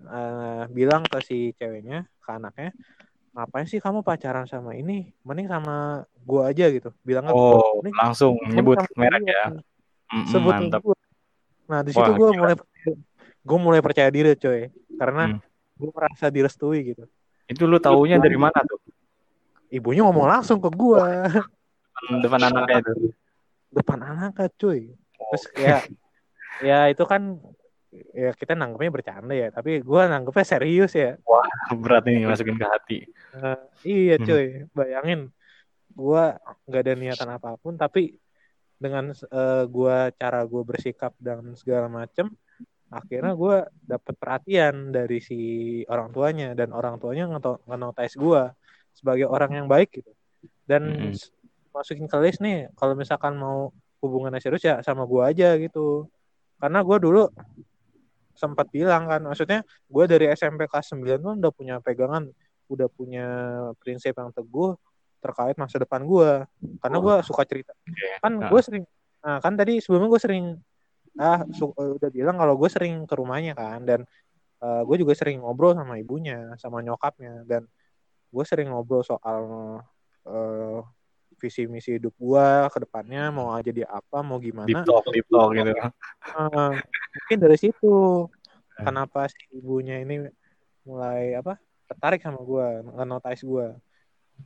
eh, 0.01 0.63
bilang 0.73 1.05
ke 1.05 1.19
si 1.21 1.53
ceweknya, 1.55 2.07
ke 2.19 2.29
anaknya, 2.33 2.71
ngapain 3.37 3.69
sih 3.69 3.77
kamu 3.77 4.01
pacaran 4.01 4.49
sama 4.49 4.73
ini? 4.73 5.13
Mending 5.21 5.47
sama 5.47 6.03
gua 6.25 6.49
aja 6.49 6.65
gitu. 6.73 6.89
Bilangnya 7.05 7.31
Oh, 7.37 7.79
"Mending- 7.79 7.97
langsung 7.97 8.33
mending 8.41 8.55
nyebut 8.59 8.77
sama 8.81 8.97
merek 8.97 9.21
dia." 9.23 9.33
ya. 9.33 9.45
Sebut 10.27 10.53
mantap. 10.57 10.81
gua. 10.81 10.97
Nah 11.67 11.79
di 11.83 11.91
situ 11.91 12.11
gue 12.15 12.29
mulai 12.33 12.55
gue 13.47 13.59
mulai 13.59 13.79
percaya 13.83 14.07
diri 14.11 14.33
coy, 14.39 14.71
karena 14.99 15.35
Hmm. 15.35 15.39
gue 15.77 15.91
merasa 15.93 16.31
direstui 16.31 16.95
gitu. 16.95 17.03
Itu 17.47 17.63
lu 17.63 17.79
taunya 17.79 18.19
dari 18.19 18.35
mana 18.35 18.59
tuh? 18.63 18.79
Ibunya 19.67 20.03
ngomong 20.07 20.27
langsung 20.31 20.63
ke 20.63 20.71
gua 20.71 21.27
Depan, 21.27 22.23
depan 22.23 22.39
anaknya 22.47 22.77
itu. 22.87 22.91
depan 23.73 23.99
anaknya 23.99 24.47
cuy. 24.55 24.95
Terus 25.29 25.43
ya 25.65 25.77
ya 26.60 26.77
itu 26.89 27.03
kan 27.05 27.22
ya 28.12 28.36
kita 28.36 28.53
nanggepnya 28.53 28.91
bercanda 28.91 29.34
ya, 29.34 29.48
tapi 29.53 29.79
gua 29.79 30.12
nanggepnya 30.12 30.46
serius 30.46 30.91
ya. 30.93 31.15
Berat 31.72 32.03
nih 32.07 32.27
masukin 32.27 32.57
ke 32.60 32.67
hati. 32.67 32.98
Eh, 33.38 33.60
iya 33.84 34.15
Hmm. 34.17 34.25
cuy, 34.27 34.46
bayangin 34.72 35.31
gua 35.91 36.38
nggak 36.67 36.81
ada 36.84 36.93
niatan 36.93 37.29
apa 37.31 37.57
pun 37.57 37.74
tapi 37.75 38.15
dengan 38.77 39.10
eh, 39.12 39.63
gua 39.67 40.13
cara 40.13 40.46
gua 40.46 40.62
bersikap 40.63 41.12
dan 41.17 41.55
segala 41.57 41.89
macem 41.89 42.29
akhirnya 42.88 43.34
gua 43.36 43.67
dapet 43.84 44.15
perhatian 44.15 44.96
dari 44.96 45.19
si 45.19 45.39
orang 45.91 46.13
tuanya 46.15 46.55
dan 46.55 46.72
orang 46.72 46.96
tuanya 47.01 47.27
ngenotis 47.67 48.15
gua 48.15 48.53
sebagai 48.96 49.27
orang 49.27 49.51
yang 49.60 49.67
baik 49.67 50.00
gitu 50.00 50.12
dan 50.69 51.12
s- 51.12 51.34
masukin 51.75 52.07
ke 52.07 52.17
list 52.24 52.39
nih 52.39 52.72
kalau 52.79 52.93
misalkan 52.96 53.36
mau 53.36 53.74
hubungannya 54.03 54.41
serius 54.41 54.63
ya 54.63 54.79
sama 54.85 55.03
gua 55.05 55.29
aja 55.33 55.57
gitu. 55.57 56.09
Karena 56.57 56.81
gua 56.81 56.97
dulu 56.97 57.23
sempat 58.37 58.69
bilang 58.69 59.09
kan 59.09 59.21
maksudnya 59.25 59.65
gua 59.89 60.05
dari 60.05 60.29
SMP 60.29 60.69
kelas 60.69 60.93
9 60.93 61.17
tuh 61.21 61.33
udah 61.41 61.51
punya 61.53 61.75
pegangan 61.81 62.29
udah 62.69 62.87
punya 62.91 63.25
prinsip 63.81 64.13
yang 64.13 64.29
teguh 64.29 64.77
terkait 65.23 65.57
masa 65.57 65.81
depan 65.81 66.05
gua. 66.05 66.45
Karena 66.81 66.97
gua 67.01 67.15
suka 67.25 67.43
cerita. 67.45 67.73
Kan 68.21 68.41
Nah. 68.41 68.49
gue 68.53 68.61
sering 68.61 68.83
nah, 69.25 69.41
kan 69.41 69.57
tadi 69.57 69.81
sebelumnya 69.81 70.13
gue 70.13 70.21
sering 70.21 70.45
ah 71.17 71.41
su- 71.49 71.73
eh, 71.73 71.91
udah 71.97 72.09
bilang 72.13 72.37
kalau 72.37 72.53
gue 72.55 72.69
sering 72.69 73.09
ke 73.09 73.17
rumahnya 73.17 73.57
kan 73.57 73.81
dan 73.81 74.05
gue 74.61 74.97
juga 74.97 75.13
sering 75.13 75.41
ngobrol 75.41 75.77
sama 75.77 76.01
ibunya 76.01 76.53
sama 76.57 76.81
nyokapnya 76.81 77.45
dan 77.45 77.69
gue 78.33 78.45
sering 78.45 78.69
ngobrol 78.73 79.05
soal 79.05 79.41
eh, 80.25 80.79
visi 81.38 81.70
misi 81.70 81.96
hidup 82.01 82.13
gue 82.17 82.48
ke 82.74 82.77
depannya 82.82 83.29
mau 83.29 83.53
jadi 83.62 83.86
apa 83.86 84.25
mau 84.25 84.41
gimana. 84.41 84.65
Deep 84.67 84.84
talk, 84.86 85.06
deep 85.13 85.27
talk 85.29 85.53
gitu. 85.53 85.72
Eh, 85.74 86.74
mungkin 87.13 87.38
dari 87.38 87.58
situ. 87.58 88.27
Hmm. 88.77 88.94
kenapa 88.94 89.25
si 89.25 89.41
ibunya 89.58 90.06
ini 90.06 90.29
mulai 90.86 91.34
apa 91.34 91.58
tertarik 91.89 92.22
sama 92.22 92.38
gue 92.46 92.86
ngenotis 92.94 93.41
gue 93.41 93.74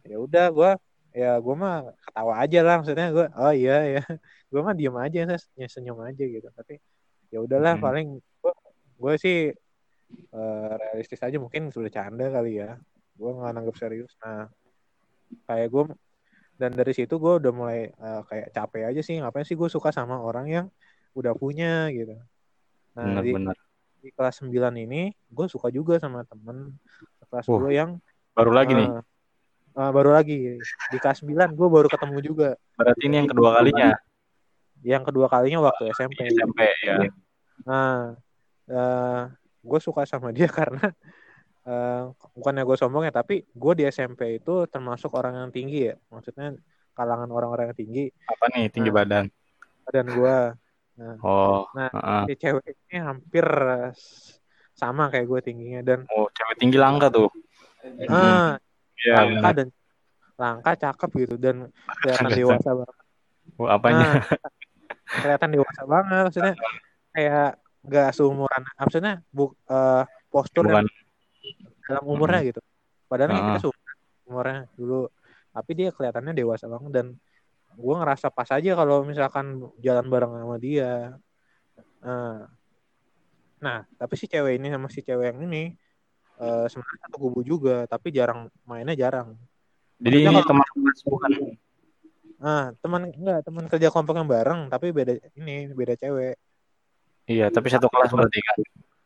ya 0.07 0.15
udah 0.23 0.47
gue 0.55 0.71
ya 1.11 1.35
gue 1.35 1.51
mah 1.59 1.91
ketawa 1.99 2.39
aja 2.39 2.59
lah 2.63 2.75
maksudnya 2.79 3.11
gue 3.11 3.27
oh 3.27 3.51
iya 3.51 3.77
ya 3.99 4.03
gue 4.47 4.61
mah 4.63 4.71
diem 4.71 4.95
aja 4.95 5.35
saya 5.35 5.67
senyum 5.67 5.99
aja 5.99 6.23
gitu. 6.23 6.47
Tapi 6.47 6.79
ya 7.27 7.43
udahlah 7.43 7.75
Hmm. 7.75 7.83
paling 7.83 8.07
gue 8.23 8.53
gue 9.03 9.13
sih 9.19 9.39
eh, 10.31 10.73
realistis 10.79 11.19
aja 11.19 11.35
mungkin 11.35 11.67
sudah 11.67 11.91
canda 11.91 12.31
kali 12.31 12.63
ya. 12.63 12.79
Gue 13.19 13.35
nggak 13.35 13.51
nanggap 13.51 13.75
serius. 13.75 14.15
Nah 14.23 14.47
kayak 15.43 15.67
gue 15.75 15.83
dan 16.61 16.77
dari 16.77 16.93
situ 16.93 17.17
gue 17.17 17.41
udah 17.41 17.49
mulai 17.49 17.89
eh, 17.89 18.21
kayak 18.29 18.53
capek 18.53 18.93
aja 18.93 19.01
sih 19.01 19.17
ngapain 19.17 19.41
sih 19.41 19.57
gue 19.57 19.65
suka 19.65 19.89
sama 19.89 20.21
orang 20.21 20.45
yang 20.45 20.65
udah 21.17 21.33
punya 21.33 21.89
gitu 21.89 22.13
nah 22.93 23.17
di, 23.19 23.33
Bener-bener. 23.33 23.57
di 23.97 24.09
kelas 24.13 24.45
9 24.45 24.53
ini 24.77 25.09
gue 25.09 25.47
suka 25.49 25.73
juga 25.73 25.97
sama 25.97 26.21
temen 26.23 26.77
kelas 27.25 27.49
gue 27.49 27.71
yang 27.73 27.97
Baru 28.31 28.53
lagi 28.53 28.77
nih. 28.77 28.89
eh, 29.73 29.91
baru 29.91 30.13
lagi 30.13 30.61
di 30.61 30.97
kelas 31.01 31.25
9 31.25 31.33
gue 31.51 31.67
baru 31.67 31.87
ketemu 31.89 32.17
juga 32.21 32.49
Berarti 32.77 33.01
ini 33.09 33.15
yang 33.17 33.29
kedua 33.29 33.49
kalinya 33.57 33.89
yang 34.81 35.03
kedua 35.03 35.25
kalinya 35.25 35.59
waktu 35.65 35.89
SMP 35.93 36.29
SMP 36.29 36.59
ya. 36.85 37.09
nah 37.65 38.13
eh 38.69 39.21
gue 39.61 39.79
suka 39.81 40.05
sama 40.05 40.29
dia 40.29 40.45
karena 40.61 40.93
eh 41.61 42.01
bukannya 42.33 42.65
gue 42.65 42.73
sombong 42.73 43.05
ya 43.05 43.13
tapi 43.13 43.45
gue 43.45 43.73
di 43.77 43.85
SMP 43.85 44.41
itu 44.41 44.65
termasuk 44.65 45.13
orang 45.13 45.37
yang 45.37 45.51
tinggi 45.53 45.93
ya 45.93 45.95
maksudnya 46.09 46.57
kalangan 46.91 47.29
orang-orang 47.29 47.69
yang 47.69 47.77
tinggi 47.77 48.05
Apa 48.25 48.45
nih 48.49 48.65
tinggi 48.67 48.89
Nah. 48.89 48.97
badan? 48.97 49.25
dan 49.91 50.05
gue 50.07 50.37
nah 50.97 51.15
Oh, 51.21 51.65
Nah. 51.71 51.89
heeh. 51.93 52.23
si 52.27 52.33
cewek 52.37 52.65
ini 52.89 52.97
hampir 52.97 53.45
eh, 53.45 53.93
sama 54.73 55.07
kayak 55.07 55.27
gue 55.29 55.39
tingginya 55.43 55.81
dan 55.85 55.99
oh 56.09 56.25
cewek 56.31 56.55
tinggi 56.57 56.77
langka 56.81 57.13
tuh. 57.13 57.29
ah 58.09 58.57
Iya. 58.97 59.15
langka 59.21 59.49
dan 59.53 59.67
langka 60.37 60.71
cakep 60.77 61.09
gitu 61.21 61.35
dan 61.37 61.69
kelihatan 62.01 62.31
dewasa 62.33 62.69
banget 62.73 62.97
Oh, 63.59 63.67
apanya? 63.69 64.05
Nah, 64.17 64.23
kelihatan 65.13 65.49
dewasa 65.53 65.81
banget 65.85 66.21
maksudnya 66.25 66.53
kayak 67.13 67.47
gak 67.85 68.09
seumuran 68.13 68.63
maksudnya 68.77 69.13
bu, 69.29 69.53
eh, 69.69 70.03
postur 70.29 70.65
yang 70.65 70.85
Bukan. 70.85 70.87
Dalam 71.91 72.05
umurnya 72.07 72.41
gitu. 72.47 72.61
Padahal 73.11 73.29
kan 73.35 73.37
kita 73.37 73.51
Ah. 73.51 73.61
seumuran 73.61 73.97
umurnya 74.27 74.59
dulu. 74.79 75.01
Tapi 75.51 75.71
dia 75.75 75.89
kelihatannya 75.91 76.33
dewasa 76.33 76.65
banget 76.71 76.91
dan 76.95 77.07
gue 77.75 77.95
ngerasa 77.95 78.27
pas 78.31 78.47
aja 78.51 78.71
kalau 78.75 79.03
misalkan 79.03 79.59
jalan 79.83 80.05
bareng 80.07 80.31
sama 80.31 80.57
dia. 80.59 81.15
Nah, 82.03 82.47
nah 83.61 83.77
tapi 83.99 84.15
si 84.15 84.25
cewek 84.31 84.57
ini 84.59 84.67
sama 84.71 84.87
si 84.87 85.03
cewek 85.03 85.35
yang 85.35 85.39
ini 85.45 85.75
eh, 86.41 86.65
sebenarnya 86.71 86.99
satu 87.07 87.17
kubu 87.21 87.41
juga 87.45 87.85
tapi 87.85 88.09
jarang 88.15 88.47
mainnya 88.65 88.95
jarang. 88.97 89.35
Jadi 90.01 90.17
ini 90.25 90.41
teman 90.41 90.65
bukan? 91.05 91.31
ah 92.41 92.73
teman 92.81 93.13
enggak 93.13 93.45
teman 93.45 93.69
kerja 93.69 93.93
kelompok 93.93 94.17
yang 94.17 94.25
bareng 94.25 94.65
tapi 94.73 94.89
beda 94.89 95.13
ini 95.37 95.69
beda 95.77 95.93
cewek. 95.93 96.41
Iya, 97.29 97.53
tapi 97.53 97.69
satu 97.69 97.85
kelas 97.85 98.09
berarti 98.11 98.39
kan. 98.41 98.57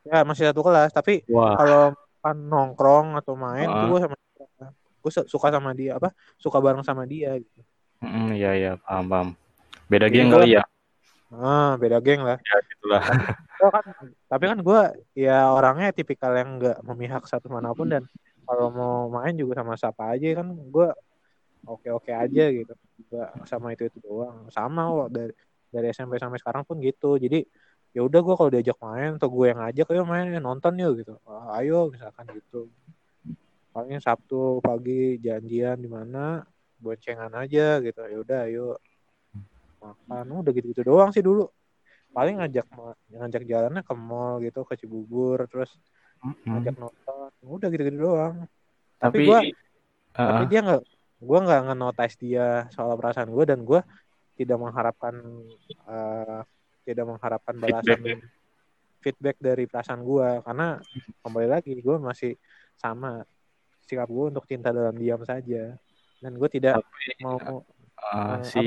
ya 0.06 0.22
masih 0.22 0.48
satu 0.48 0.62
kelas 0.62 0.94
tapi 0.94 1.26
kalau 1.28 1.90
kan 2.26 2.36
nongkrong 2.36 3.14
atau 3.20 3.34
main 3.38 3.66
tuh 3.70 3.86
gue 3.94 4.00
sama 4.02 4.16
gue 5.06 5.12
suka 5.30 5.48
sama 5.54 5.70
dia 5.70 5.94
apa 5.94 6.10
suka 6.36 6.58
bareng 6.58 6.82
sama 6.82 7.06
dia 7.06 7.38
gitu 7.38 7.62
Mm, 7.96 8.28
iya 8.36 8.50
iya 8.52 8.72
paham 8.76 9.04
paham. 9.08 9.28
Beda 9.88 10.06
geng 10.12 10.28
kali 10.28 10.52
ya. 10.60 10.62
ah 11.32 11.74
beda 11.80 11.96
geng 12.04 12.20
lah 12.20 12.36
Ya 12.36 12.56
gitulah. 12.68 13.02
Gua 13.56 13.70
kan, 13.72 13.84
tapi 14.28 14.44
kan 14.52 14.58
gue 14.60 14.80
ya 15.16 15.48
orangnya 15.48 15.88
tipikal 15.96 16.36
yang 16.36 16.60
nggak 16.60 16.84
memihak 16.84 17.24
satu 17.24 17.48
mana 17.48 17.72
pun 17.72 17.88
dan 17.88 18.04
kalau 18.44 18.68
mau 18.68 19.08
main 19.08 19.32
juga 19.32 19.64
sama 19.64 19.80
siapa 19.80 20.12
aja 20.12 20.28
kan 20.36 20.52
gue 20.52 20.88
oke 21.64 21.88
oke 21.88 22.12
aja 22.12 22.44
gitu 22.52 22.72
gak 23.08 23.48
sama 23.48 23.72
itu 23.72 23.88
itu 23.88 23.98
doang 24.04 24.44
sama 24.52 24.84
kok 24.92 25.08
dari 25.08 25.32
dari 25.72 25.86
SMP 25.88 26.20
sampai 26.20 26.36
sekarang 26.36 26.68
pun 26.68 26.76
gitu 26.84 27.16
jadi 27.16 27.48
ya 27.96 28.04
udah 28.04 28.20
gue 28.20 28.34
kalau 28.36 28.50
diajak 28.52 28.76
main 28.76 29.16
atau 29.16 29.32
gue 29.32 29.48
yang 29.48 29.58
ngajak 29.64 29.88
ayo 29.88 30.04
main 30.04 30.28
ya 30.28 30.36
nonton 30.36 30.76
yuk 30.76 31.00
gitu. 31.00 31.16
Ah, 31.24 31.56
ayo 31.58 31.88
misalkan 31.88 32.28
gitu. 32.28 32.68
Paling 33.72 34.04
Sabtu 34.04 34.60
pagi 34.60 35.16
janjian 35.16 35.80
di 35.80 35.88
mana 35.88 36.44
boncengan 36.76 37.32
aja 37.32 37.80
gitu. 37.80 37.96
Ya 38.04 38.18
udah 38.20 38.38
ayo 38.44 38.76
makan. 39.80 40.24
Udah 40.44 40.52
gitu 40.52 40.76
gitu 40.76 40.82
doang 40.84 41.08
sih 41.08 41.24
dulu. 41.24 41.48
Paling 42.12 42.36
ngajak 42.40 42.68
ngajak 43.12 43.42
jalannya 43.44 43.80
ke 43.80 43.94
mall 43.96 44.40
gitu 44.40 44.60
ke 44.64 44.76
Cibubur 44.76 45.40
terus 45.48 45.72
ngajak 46.44 46.76
nonton. 46.76 47.28
Udah 47.44 47.68
gitu 47.72 47.80
gitu 47.80 47.98
doang. 47.98 48.44
Tapi, 49.00 49.24
gua- 49.24 49.44
Ah, 50.16 50.24
tapi 50.32 50.44
dia 50.48 50.60
nggak 50.64 50.82
gue 51.16 51.38
nggak 51.44 51.60
ngenotis 51.68 52.14
dia 52.16 52.68
soal 52.72 52.96
perasaan 52.96 53.28
gue 53.28 53.44
dan 53.44 53.64
gue 53.64 53.80
tidak 54.36 54.56
mengharapkan 54.56 55.12
eh, 55.88 56.40
tidak 56.86 57.04
mengharapkan 57.10 57.54
balasan 57.58 57.98
Feedback. 57.98 58.20
feedback, 59.02 59.36
dari 59.42 59.64
perasaan 59.66 60.02
gue 60.02 60.28
karena 60.46 60.78
kembali 61.26 61.48
lagi 61.50 61.72
gue 61.78 61.96
masih 61.98 62.32
sama 62.78 63.22
sikap 63.86 64.06
gue 64.10 64.24
untuk 64.34 64.46
cinta 64.46 64.70
dalam 64.70 64.94
diam 64.94 65.22
saja. 65.26 65.74
Dan 66.22 66.32
gue 66.38 66.48
tidak 66.50 66.78
tapi 66.80 67.10
mau 67.22 67.38
ah, 68.02 68.38
eh, 68.38 68.38
si 68.46 68.64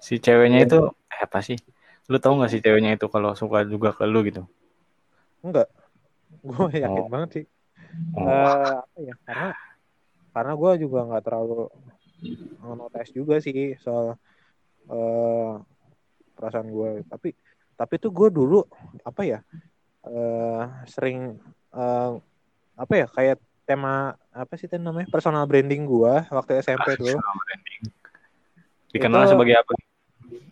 si 0.00 0.14
ceweknya 0.20 0.64
itu 0.68 0.78
eh, 1.12 1.20
apa 1.24 1.40
sih? 1.40 1.56
Lu 2.12 2.16
tahu 2.22 2.40
nggak 2.40 2.52
si 2.52 2.58
ceweknya 2.64 2.96
itu 2.96 3.06
kalau 3.08 3.32
suka 3.36 3.64
juga 3.66 3.92
ke 3.96 4.04
lu 4.08 4.20
gitu? 4.28 4.44
enggak. 5.44 5.68
Gue 6.46 6.68
yakin 6.72 7.04
Oh. 7.04 7.10
banget 7.10 7.30
sih. 7.36 7.44
Oh, 8.16 8.24
Eh, 8.24 8.72
apa 8.80 8.98
ya? 9.02 9.14
Karena 9.26 9.48
karena 10.36 10.52
gue 10.52 10.72
juga 10.84 10.98
nggak 11.08 11.24
terlalu 11.24 11.72
notice 12.76 13.12
juga 13.14 13.38
sih 13.40 13.78
soal 13.80 14.18
eh 14.90 15.52
perasaan 16.36 16.68
gue 16.68 16.90
tapi 17.08 17.32
tapi 17.76 18.00
tuh 18.00 18.10
gue 18.10 18.28
dulu 18.32 18.64
apa 19.04 19.22
ya 19.22 19.38
eh 20.08 20.64
sering 20.88 21.36
eh 21.72 22.10
apa 22.76 22.92
ya 22.92 23.06
kayak 23.08 23.36
tema 23.66 24.14
apa 24.30 24.52
sih 24.56 24.70
itu 24.70 24.78
namanya 24.78 25.10
personal 25.10 25.44
branding 25.44 25.84
gue 25.84 26.14
waktu 26.30 26.62
SMP 26.62 26.96
tuh 26.96 27.18
personal 27.18 27.34
branding. 27.44 27.82
Dikenal 28.94 29.22
Itu- 29.26 29.30
sebagai 29.34 29.54
apa? 29.58 29.72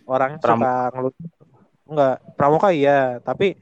orang 0.05 0.33
Pramuka. 0.37 0.69
suka 0.69 0.75
ngelut 0.93 1.15
enggak 1.85 2.17
pramuka 2.37 2.69
iya 2.73 3.21
tapi 3.21 3.57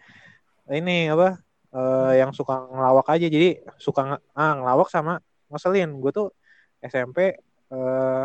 ini 0.70 1.06
apa 1.06 1.38
eh, 1.70 2.12
yang 2.18 2.34
suka 2.34 2.66
ngelawak 2.66 3.06
aja 3.14 3.26
jadi 3.30 3.62
suka 3.78 4.18
ah, 4.34 4.52
ngelawak 4.58 4.90
sama 4.90 5.22
ngeselin 5.50 6.02
gue 6.02 6.10
tuh 6.10 6.28
SMP 6.82 7.38
eh 7.70 8.24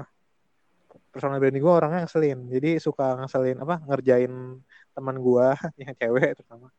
personal 1.17 1.41
branding 1.41 1.65
gue 1.65 1.73
orangnya 1.73 2.05
ngeselin 2.05 2.45
jadi 2.53 2.77
suka 2.77 3.17
ngeselin 3.17 3.57
apa 3.65 3.81
ngerjain 3.89 4.61
teman 4.93 5.17
gue 5.17 5.47
yang 5.81 5.93
cewek 5.97 6.37
terutama 6.37 6.69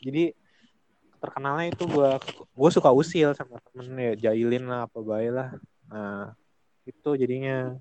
jadi 0.00 0.32
terkenalnya 1.20 1.74
itu 1.76 1.84
gue 1.84 2.10
gue 2.32 2.70
suka 2.72 2.88
usil 2.88 3.36
sama 3.36 3.60
temen 3.68 3.92
ya 4.00 4.12
jailin 4.30 4.64
lah 4.64 4.88
apa 4.88 4.98
baik 5.04 5.30
lah 5.36 5.48
nah 5.92 6.32
itu 6.88 7.10
jadinya 7.20 7.76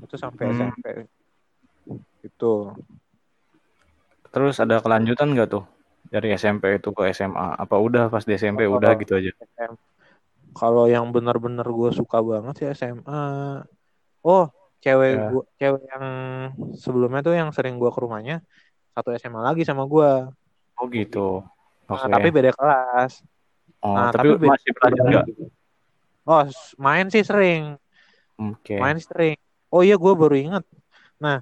itu 0.00 0.14
sampai 0.16 0.48
Hmm. 0.48 0.54
SMP 0.56 0.84
itu 2.24 2.54
Terus 4.28 4.60
ada 4.60 4.76
kelanjutan 4.84 5.32
nggak 5.32 5.48
tuh 5.48 5.64
dari 6.12 6.36
SMP 6.36 6.76
itu 6.76 6.92
ke 6.92 7.08
SMA? 7.16 7.56
Apa 7.56 7.80
udah 7.80 8.12
pas 8.12 8.24
di 8.24 8.36
SMP 8.36 8.68
Oh. 8.68 8.76
udah 8.76 8.92
gitu 9.00 9.16
aja? 9.16 9.32
Kalau 10.52 10.84
yang 10.84 11.08
benar-benar 11.14 11.64
gue 11.64 11.90
suka 11.96 12.20
banget 12.20 12.54
sih 12.60 12.66
SMA. 12.76 13.64
Oh, 14.28 14.44
cewek 14.84 15.12
Ya. 15.16 15.28
gua, 15.32 15.42
cewek 15.56 15.82
yang 15.88 16.04
sebelumnya 16.76 17.20
tuh 17.24 17.32
yang 17.32 17.48
sering 17.48 17.80
gue 17.80 17.88
ke 17.88 17.96
rumahnya 17.96 18.44
satu 18.92 19.16
SMA 19.16 19.40
lagi 19.40 19.64
sama 19.64 19.88
gue. 19.88 20.10
Oh 20.76 20.86
gitu. 20.92 21.40
Oke. 21.88 21.96
Nah, 21.96 22.12
tapi 22.12 22.28
beda 22.28 22.52
kelas. 22.52 23.24
oh, 23.80 23.94
nah, 23.96 24.12
tapi, 24.12 24.36
tapi 24.36 24.42
beda- 24.44 24.52
masih 24.52 24.70
berlanjut 24.76 25.04
nggak? 25.08 25.26
Oh, 26.28 26.44
main 26.76 27.08
sih 27.08 27.24
sering. 27.24 27.80
Oke. 28.36 28.76
Main 28.76 29.00
sering. 29.00 29.40
Oh 29.72 29.80
iya, 29.80 29.96
gue 29.96 30.12
baru 30.12 30.36
ingat. 30.36 30.64
Nah, 31.16 31.40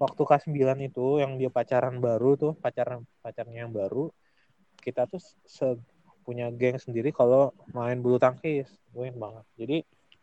waktu 0.00 0.22
kelas 0.24 0.48
9 0.48 0.78
itu 0.80 1.20
yang 1.20 1.36
dia 1.36 1.52
pacaran 1.52 2.00
baru 2.00 2.40
tuh, 2.40 2.52
pacaran 2.56 3.04
pacarnya 3.20 3.68
yang 3.68 3.72
baru, 3.76 4.08
kita 4.80 5.04
tuh 5.04 5.20
se- 5.44 5.84
punya 6.24 6.48
geng 6.54 6.78
sendiri 6.80 7.12
kalau 7.12 7.52
main 7.76 8.00
bulu 8.00 8.16
tangkis. 8.16 8.72
Gue 8.88 9.12
banget. 9.12 9.44
Jadi 9.60 9.76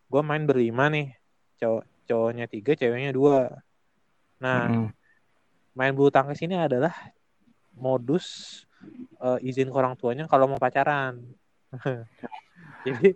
gue 0.10 0.22
main 0.26 0.44
berlima 0.50 0.90
nih, 0.90 1.14
cowok 1.62 1.84
cowoknya 2.10 2.46
tiga, 2.50 2.74
ceweknya 2.74 3.14
dua. 3.14 3.62
Nah, 4.42 4.66
Mm-mm. 4.66 4.90
main 5.78 5.94
bulu 5.94 6.10
tangkis 6.10 6.42
ini 6.42 6.58
adalah 6.58 6.92
modus 7.78 8.26
eh, 9.22 9.40
izin 9.46 9.70
ke 9.70 9.78
orang 9.78 9.94
tuanya 9.94 10.26
kalau 10.26 10.50
mau 10.50 10.58
pacaran. 10.60 11.22
Jadi 12.86 13.14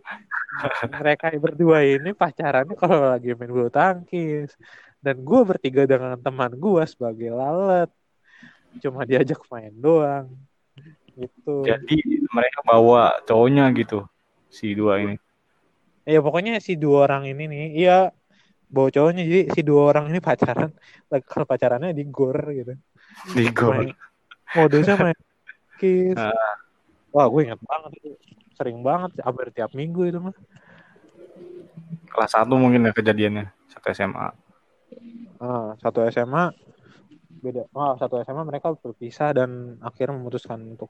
mereka 0.94 1.34
berdua 1.40 1.82
ini 1.82 2.14
pacarannya 2.14 2.76
kalau 2.78 3.10
lagi 3.10 3.34
main 3.34 3.52
bulu 3.52 3.70
tangkis. 3.74 4.54
Dan 5.04 5.20
gue 5.28 5.42
bertiga 5.44 5.84
dengan 5.84 6.16
teman 6.16 6.54
gue 6.56 6.84
sebagai 6.88 7.34
lalat. 7.34 7.90
Cuma 8.80 9.04
diajak 9.04 9.42
main 9.52 9.74
doang. 9.76 10.32
Gitu. 11.14 11.66
Jadi 11.66 11.98
mereka 12.32 12.60
bawa 12.66 13.22
cowoknya 13.28 13.70
gitu 13.78 14.06
si 14.50 14.74
dua 14.74 15.04
ini. 15.04 15.16
Ya 16.04 16.20
pokoknya 16.20 16.60
si 16.60 16.76
dua 16.76 17.08
orang 17.08 17.24
ini 17.32 17.44
nih, 17.48 17.66
iya 17.80 18.12
bawa 18.74 18.90
cowoknya 18.90 19.22
jadi 19.22 19.42
si 19.54 19.62
dua 19.62 19.94
orang 19.94 20.10
ini 20.10 20.18
pacaran. 20.18 20.74
Kalau 21.30 21.46
pacarannya 21.46 21.94
di 21.94 22.04
gor 22.10 22.38
gitu. 22.50 22.74
Di. 23.38 23.46
Main- 23.54 23.98
modusnya 24.58 24.96
main 24.98 25.18
kiss. 25.78 26.18
Ah. 26.24 26.58
Wah, 27.14 27.30
gue 27.30 27.46
ingat 27.46 27.62
banget 27.62 27.92
itu. 28.02 28.10
Sering 28.58 28.82
banget, 28.82 29.22
hampir 29.22 29.54
tiap 29.54 29.70
minggu 29.78 30.10
itu 30.10 30.18
mah. 30.18 30.34
Kelas 32.10 32.34
satu 32.34 32.58
mungkin 32.58 32.90
ya 32.90 32.92
kejadiannya 32.94 33.54
satu 33.70 33.94
SMA. 33.94 34.34
Ah, 35.38 35.78
satu 35.78 36.02
SMA 36.10 36.50
beda. 37.44 37.70
Oh, 37.76 37.94
satu 38.00 38.18
SMA 38.26 38.44
mereka 38.48 38.74
berpisah 38.74 39.36
dan 39.36 39.78
akhirnya 39.84 40.16
memutuskan 40.18 40.58
untuk 40.64 40.90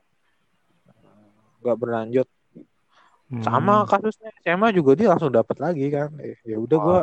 eh, 0.87 1.59
nggak 1.65 1.77
berlanjut. 1.81 2.27
Hmm. 3.33 3.43
Sama 3.43 3.83
kasusnya 3.89 4.29
SMA 4.45 4.71
juga 4.71 4.93
dia 4.93 5.11
langsung 5.11 5.33
dapat 5.33 5.57
lagi 5.59 5.91
kan. 5.91 6.13
Eh, 6.21 6.39
ya 6.45 6.55
udah 6.61 6.77
gue 6.77 6.99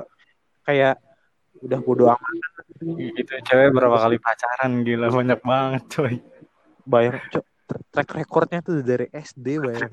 kayak 0.70 0.94
udah 1.60 1.78
bodo 1.78 2.04
amat 2.08 2.34
Itu 2.96 3.34
cewek 3.44 3.70
berapa 3.70 3.96
kali 3.98 4.16
pacaran 4.16 4.80
gila 4.80 5.10
banyak 5.10 5.40
banget 5.42 5.82
coy. 5.90 6.14
bayang 6.86 7.18
cok 7.28 7.44
track 7.92 8.10
recordnya 8.16 8.60
tuh 8.60 8.80
dari 8.80 9.06
SD 9.10 9.60
bayang. 9.60 9.90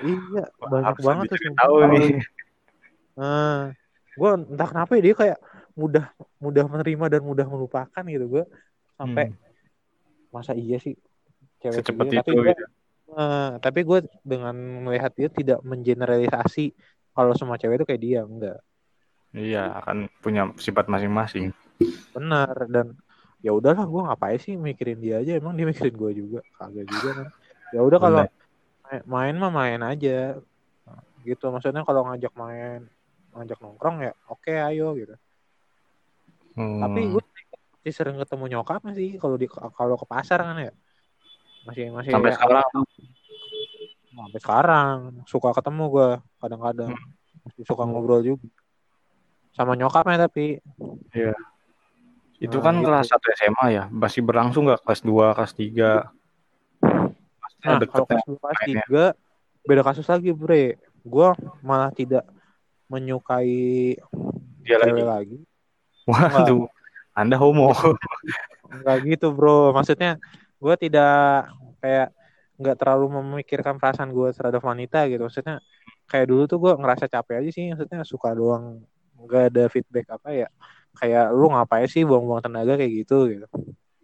Iya, 0.00 0.44
banyak 0.60 0.86
Harus 0.92 1.02
banget 1.02 1.24
tuh. 1.28 1.38
tahu 1.54 1.76
nih. 1.90 2.10
Nah, 3.14 3.72
gue 4.12 4.30
entah 4.46 4.68
kenapa 4.68 4.90
ya 4.94 5.02
dia 5.02 5.14
kayak 5.14 5.38
mudah 5.74 6.06
mudah 6.38 6.64
menerima 6.64 7.06
dan 7.10 7.22
mudah 7.22 7.46
melupakan 7.46 8.02
gitu 8.04 8.26
gue 8.30 8.44
sampai 8.94 9.26
Hmm. 9.26 9.38
masa 10.30 10.54
iya 10.54 10.78
sih 10.78 10.94
cewek 11.58 11.82
Secepat 11.82 12.06
itu 12.08 12.18
tapi 12.20 12.30
gue 12.32 12.44
gitu. 12.48 12.64
tapi 13.58 13.80
gue 13.82 13.98
dengan 14.22 14.54
melihat 14.54 15.10
dia 15.12 15.26
tidak 15.26 15.58
mengeneralisasi 15.62 16.70
kalau 17.10 17.34
semua 17.34 17.58
cewek 17.58 17.76
itu 17.76 17.86
kayak 17.86 18.02
dia 18.02 18.20
enggak 18.22 18.58
Iya, 19.34 19.82
akan 19.82 20.06
punya 20.22 20.46
sifat 20.62 20.86
masing-masing. 20.86 21.50
benar 22.14 22.54
dan 22.70 22.94
ya 23.42 23.50
udahlah 23.50 23.82
gue 23.82 24.02
ngapain 24.06 24.38
sih 24.38 24.54
mikirin 24.54 25.02
dia 25.02 25.18
aja? 25.18 25.34
Emang 25.34 25.58
dia 25.58 25.66
mikirin 25.66 25.90
gue 25.90 26.10
juga? 26.22 26.40
Kagak 26.54 26.86
juga 26.86 27.10
kan 27.18 27.28
ya 27.74 27.80
udah 27.82 27.98
kalau 27.98 28.22
main, 28.86 29.02
main 29.02 29.34
mah 29.34 29.50
main 29.50 29.80
aja. 29.82 30.38
Gitu 31.26 31.44
maksudnya 31.50 31.82
kalau 31.82 32.06
ngajak 32.06 32.30
main 32.38 32.86
ngajak 33.34 33.58
nongkrong 33.58 34.06
ya 34.06 34.12
oke 34.30 34.54
ayo 34.54 34.94
gitu. 34.94 35.18
Hmm. 36.54 36.78
tapi 36.78 37.10
gue 37.10 37.18
masih 37.18 37.90
sering 37.90 38.14
ketemu 38.14 38.44
nyokapnya 38.54 38.94
sih? 38.94 39.18
Kalau 39.18 39.34
di 39.34 39.50
kalau 39.50 39.98
ke 39.98 40.06
pasar 40.06 40.46
kan 40.46 40.54
ya? 40.62 40.72
Masih 41.66 41.90
masih 41.90 42.14
sampai 42.14 42.30
ya, 42.30 42.38
sekarang. 42.38 42.70
Sampai 44.14 44.38
sekarang 44.38 44.96
suka 45.26 45.50
ketemu 45.50 45.84
gue 45.90 46.08
kadang-kadang. 46.38 46.94
Hmm. 46.94 47.66
suka 47.66 47.82
ngobrol 47.84 48.22
juga 48.22 48.46
sama 49.54 49.78
nyokapnya 49.78 50.26
tapi 50.26 50.58
Iya. 51.14 51.32
Itu 52.42 52.58
Nah, 52.60 52.64
kan 52.66 52.74
gitu. 52.82 52.86
kelas 52.90 53.06
1 53.08 53.28
SMA 53.38 53.66
ya, 53.70 53.84
masih 53.88 54.20
berlangsung 54.20 54.66
nggak 54.66 54.82
kelas 54.84 55.00
2, 55.00 55.32
kelas 55.32 55.52
3? 55.54 56.10
Maksudnya 56.82 57.72
Nah, 57.78 57.86
kalau 57.86 58.04
ya 58.04 58.08
kelas 58.10 58.24
2 58.26 58.36
kelas 58.36 58.58
mainnya. 58.60 58.84
3 58.84 59.04
beda 59.64 59.82
kasus 59.86 60.06
lagi, 60.10 60.30
Bre. 60.34 60.76
Gua 61.06 61.32
malah 61.64 61.88
tidak 61.94 62.26
menyukai 62.90 63.96
Dia 64.60 64.76
lagi. 64.76 65.00
lagi. 65.00 65.38
Waduh, 66.04 66.68
Anda 67.16 67.40
homo. 67.40 67.72
Enggak 68.68 68.96
gitu, 69.08 69.32
Bro. 69.32 69.72
Maksudnya 69.72 70.20
gua 70.60 70.74
tidak 70.76 71.48
kayak 71.80 72.12
nggak 72.54 72.76
terlalu 72.78 73.06
memikirkan 73.18 73.82
perasaan 73.82 74.14
gue 74.14 74.30
terhadap 74.30 74.62
wanita 74.62 75.10
gitu. 75.10 75.26
Maksudnya 75.26 75.58
kayak 76.06 76.26
dulu 76.30 76.42
tuh 76.46 76.58
gue 76.62 76.72
ngerasa 76.76 77.10
capek 77.10 77.40
aja 77.42 77.50
sih. 77.50 77.64
Maksudnya 77.72 78.04
suka 78.06 78.30
doang 78.36 78.84
nggak 79.18 79.42
ada 79.54 79.62
feedback 79.70 80.06
apa 80.14 80.28
ya. 80.32 80.48
Kayak 80.94 81.34
lu 81.34 81.50
ngapain 81.50 81.86
sih 81.90 82.02
buang-buang 82.06 82.42
tenaga 82.42 82.78
kayak 82.78 82.92
gitu 83.04 83.30
gitu. 83.30 83.46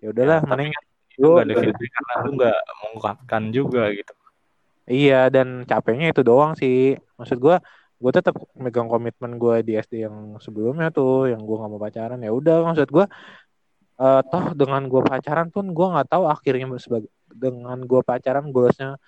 Ya 0.03 0.07
udahlah, 0.11 0.41
Ya, 0.43 0.49
mending 0.49 0.71
Itu 1.11 1.21
lu 1.23 1.29
nggak 1.37 1.47
ada 1.47 1.57
feedback 1.61 1.91
karena 1.95 2.15
lu 2.25 2.31
nggak 2.39 2.59
mengungkapkan 2.83 3.43
juga 3.53 3.83
gitu. 3.95 4.13
Iya 4.91 5.31
dan 5.31 5.63
capeknya 5.71 6.11
itu 6.11 6.23
doang 6.27 6.59
sih. 6.59 6.99
Maksud 7.15 7.39
gue, 7.39 7.57
gue 8.01 8.13
tetap 8.15 8.35
megang 8.59 8.91
komitmen 8.91 9.39
gue 9.39 9.63
di 9.63 9.79
SD 9.79 10.03
yang 10.09 10.41
sebelumnya 10.43 10.91
tuh, 10.91 11.31
yang 11.31 11.39
gue 11.47 11.57
nggak 11.57 11.71
mau 11.71 11.79
pacaran. 11.79 12.19
Ya 12.19 12.33
udah, 12.35 12.67
maksud 12.67 12.89
gue, 12.91 13.07
eh, 14.03 14.23
toh 14.27 14.47
dengan 14.59 14.83
gue 14.91 15.03
pacaran 15.05 15.49
pun 15.55 15.71
gue 15.71 15.87
nggak 15.95 16.09
tahu 16.11 16.25
akhirnya 16.27 16.67
sebagai 16.83 17.11
dengan 17.31 17.79
gue 17.87 18.01
pacaran 18.03 18.51
goalsnya 18.51 18.99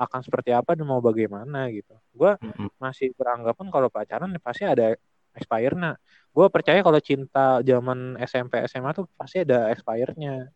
akan 0.00 0.20
seperti 0.24 0.50
apa 0.56 0.76
dan 0.76 0.88
mau 0.88 1.00
bagaimana 1.00 1.68
gitu. 1.72 1.92
Gue 2.16 2.36
Mm-mm. 2.40 2.68
masih 2.80 3.12
beranggapan 3.16 3.66
kalau 3.68 3.88
pacaran 3.92 4.32
ya 4.32 4.40
pasti 4.40 4.64
ada 4.64 4.96
expire-nya. 5.34 5.96
Gue 6.30 6.46
percaya 6.46 6.78
kalau 6.80 7.00
cinta 7.02 7.58
zaman 7.62 8.14
SMP 8.22 8.62
SMA 8.70 8.90
tuh 8.94 9.06
pasti 9.18 9.42
ada 9.42 9.70
expire-nya. 9.74 10.50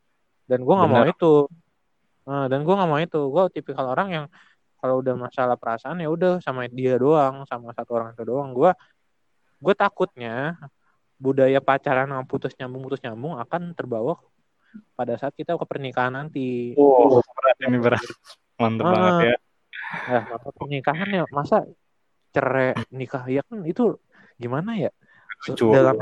Dan 0.46 0.62
gue 0.62 0.74
nggak 0.74 0.90
mau 0.90 1.04
itu. 1.06 1.34
Nah, 2.24 2.46
dan 2.46 2.62
gue 2.62 2.74
nggak 2.74 2.90
mau 2.90 3.00
itu. 3.00 3.20
Gue 3.30 3.44
tipikal 3.50 3.90
orang 3.90 4.08
yang 4.10 4.26
kalau 4.78 5.00
udah 5.00 5.16
masalah 5.16 5.56
perasaan 5.56 6.04
ya 6.04 6.12
udah 6.12 6.44
sama 6.44 6.68
dia 6.68 7.00
doang, 7.00 7.48
sama 7.48 7.72
satu 7.72 7.96
orang 7.96 8.12
itu 8.12 8.22
doang. 8.28 8.52
Gue 8.52 8.70
gue 9.64 9.74
takutnya 9.74 10.60
budaya 11.16 11.56
pacaran 11.62 12.10
yang 12.10 12.26
putus 12.28 12.52
nyambung 12.60 12.84
putus 12.84 13.00
nyambung 13.00 13.40
akan 13.40 13.72
terbawa 13.72 14.20
pada 14.92 15.14
saat 15.16 15.32
kita 15.32 15.56
ke 15.56 15.64
pernikahan 15.64 16.12
nanti. 16.12 16.74
Wow, 16.76 17.22
berat 17.22 17.56
ini 17.64 17.78
berat. 17.80 18.04
Mantep 18.60 18.84
Ah. 18.84 18.90
banget 18.92 19.14
ya. 19.24 19.36
Nah, 19.94 20.22
masa 20.36 20.48
pernikahan 20.52 21.08
ya 21.08 21.24
masa 21.30 21.56
cerai 22.34 22.74
nikah 22.90 23.24
ya 23.30 23.46
kan 23.46 23.62
itu 23.62 23.94
gimana 24.40 24.70
ya? 24.78 24.90
Lucu. 25.48 25.70
Dalam 25.72 25.96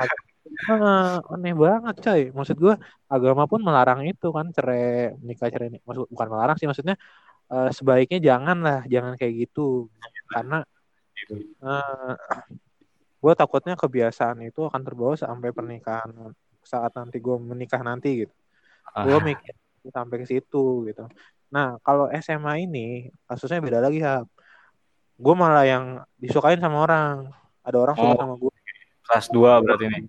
Ah, 0.68 1.18
aneh 1.32 1.54
banget 1.56 1.94
coy. 2.04 2.22
Maksud 2.34 2.56
gue 2.60 2.74
agama 3.08 3.46
pun 3.50 3.60
melarang 3.64 4.04
itu 4.04 4.28
kan 4.34 4.46
cerai 4.52 5.16
nikah 5.22 5.48
cerai 5.48 5.70
nikah. 5.72 5.86
Maksud 5.88 6.04
bukan 6.12 6.28
melarang 6.28 6.56
sih 6.60 6.66
maksudnya 6.68 6.94
eh, 7.52 7.70
sebaiknya 7.72 8.18
jangan 8.20 8.58
lah, 8.60 8.80
jangan 8.90 9.14
kayak 9.18 9.48
gitu. 9.48 9.88
Karena 10.28 10.62
Gitu. 11.12 11.34
eh, 11.62 12.14
gue 13.22 13.32
takutnya 13.38 13.74
kebiasaan 13.78 14.42
itu 14.42 14.60
akan 14.66 14.82
terbawa 14.82 15.14
sampai 15.14 15.54
pernikahan 15.54 16.10
saat 16.62 16.90
nanti 16.98 17.16
gue 17.22 17.36
menikah 17.38 17.82
nanti 17.82 18.26
gitu. 18.26 18.34
Gue 19.06 19.18
Ah, 19.18 19.22
mikir 19.22 19.54
sampai 19.90 20.16
ke 20.22 20.26
situ 20.28 20.86
gitu. 20.90 21.06
Nah 21.54 21.78
kalau 21.86 22.06
SMA 22.12 22.66
ini 22.66 23.10
kasusnya 23.26 23.62
beda 23.62 23.78
lagi 23.82 24.02
ya. 24.02 24.22
Gue 25.22 25.34
malah 25.38 25.64
yang 25.66 25.84
disukain 26.18 26.58
sama 26.58 26.82
orang. 26.82 27.30
Ada 27.62 27.76
orang 27.78 27.94
suka 27.96 28.12
Oh. 28.12 28.20
sama 28.20 28.34
gue. 28.36 28.52
kelas 29.02 29.26
2 29.28 29.58
berarti 29.60 29.84
ini. 29.86 30.00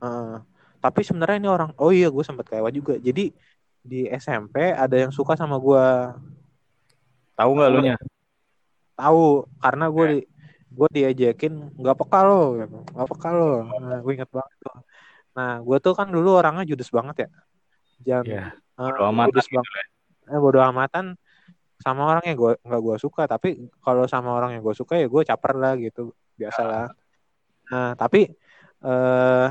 Heeh. 0.00 0.36
tapi 0.80 1.00
sebenarnya 1.04 1.36
ini 1.36 1.48
orang, 1.48 1.76
oh 1.76 1.92
iya 1.92 2.08
gue 2.08 2.20
sempat 2.20 2.48
kecewa 2.48 2.68
juga. 2.70 2.96
Jadi 2.96 3.36
di 3.80 4.00
SMP 4.08 4.72
ada 4.72 4.96
yang 4.96 5.12
suka 5.12 5.36
sama 5.36 5.56
gue. 5.56 5.84
Tahu 7.36 7.50
nggak 7.52 7.68
lu 7.68 7.80
nya? 7.84 7.96
Tahu 8.96 9.24
karena 9.56 9.84
gue 9.88 10.04
di, 10.06 10.18
gue 10.70 10.88
diajakin 10.90 11.52
nggak 11.76 11.96
peka 11.96 12.20
lo, 12.24 12.42
gitu. 12.56 12.78
nggak 12.92 13.08
peka 13.08 13.28
lo. 13.32 13.52
Nah, 13.76 13.98
gue 14.00 14.12
inget 14.14 14.30
banget 14.30 14.56
tuh. 14.60 14.76
Nah 15.36 15.50
gue 15.60 15.76
tuh 15.80 15.92
kan 15.92 16.08
dulu 16.08 16.28
orangnya 16.36 16.64
judes 16.64 16.88
banget 16.88 17.16
ya. 17.24 17.28
Jangan 18.00 18.24
Iya. 18.24 18.44
eh, 18.56 18.80
Bodo 18.80 19.02
amat 19.12 19.26
judes 19.32 19.46
gitu 19.46 19.56
banget. 19.60 19.72
lah. 19.76 19.86
Eh, 20.32 20.38
bodo 20.40 20.60
amatan 20.60 21.04
sama 21.76 22.02
orang 22.08 22.24
yang 22.24 22.36
gue 22.36 22.52
nggak 22.60 22.80
gue 22.80 22.96
suka. 22.96 23.22
Tapi 23.24 23.48
kalau 23.80 24.04
sama 24.04 24.32
orang 24.32 24.56
yang 24.56 24.62
gue 24.64 24.72
suka 24.72 24.96
ya 24.96 25.08
gue 25.08 25.22
caper 25.24 25.52
lah 25.56 25.76
gitu, 25.76 26.12
biasa 26.40 26.62
lah. 26.64 26.88
Nah 27.68 27.92
tapi 27.94 28.32
eh 28.80 29.48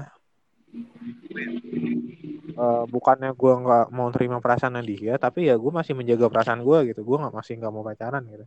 eh, 2.60 2.84
bukannya 2.89 3.32
gue 3.32 3.54
nggak 3.63 3.86
mau 3.93 4.10
terima 4.12 4.38
perasaan 4.43 4.82
dia, 4.84 5.15
tapi 5.21 5.47
ya 5.47 5.56
gue 5.56 5.71
masih 5.71 5.93
menjaga 5.95 6.28
perasaan 6.28 6.62
gue 6.65 6.91
gitu. 6.93 7.02
Gue 7.06 7.17
nggak 7.21 7.36
masih 7.36 7.54
nggak 7.62 7.73
mau 7.73 7.86
pacaran 7.86 8.23
gitu. 8.28 8.45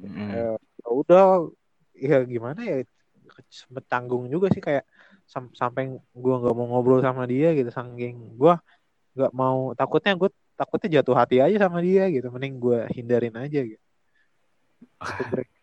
Mm. 0.00 0.30
Ya 0.30 0.88
udah, 0.88 1.50
ya 1.98 2.22
gimana 2.24 2.60
ya 2.62 2.76
sempet 3.50 3.84
tanggung 3.90 4.26
juga 4.30 4.50
sih 4.50 4.62
kayak 4.62 4.86
sam- 5.26 5.54
sampai 5.54 5.90
gue 5.96 6.34
nggak 6.40 6.54
mau 6.54 6.66
ngobrol 6.70 7.02
sama 7.02 7.26
dia 7.26 7.50
gitu, 7.54 7.70
saking 7.72 8.38
gue 8.38 8.54
nggak 9.18 9.32
mau 9.34 9.74
takutnya 9.74 10.14
gue 10.14 10.30
takutnya 10.54 11.00
jatuh 11.00 11.16
hati 11.18 11.42
aja 11.42 11.66
sama 11.66 11.82
dia 11.82 12.06
gitu. 12.12 12.30
Mending 12.30 12.54
gue 12.62 12.78
hindarin 12.94 13.34
aja 13.34 13.60
gitu. 13.64 13.84
Itu 15.00 15.22
break. 15.32 15.59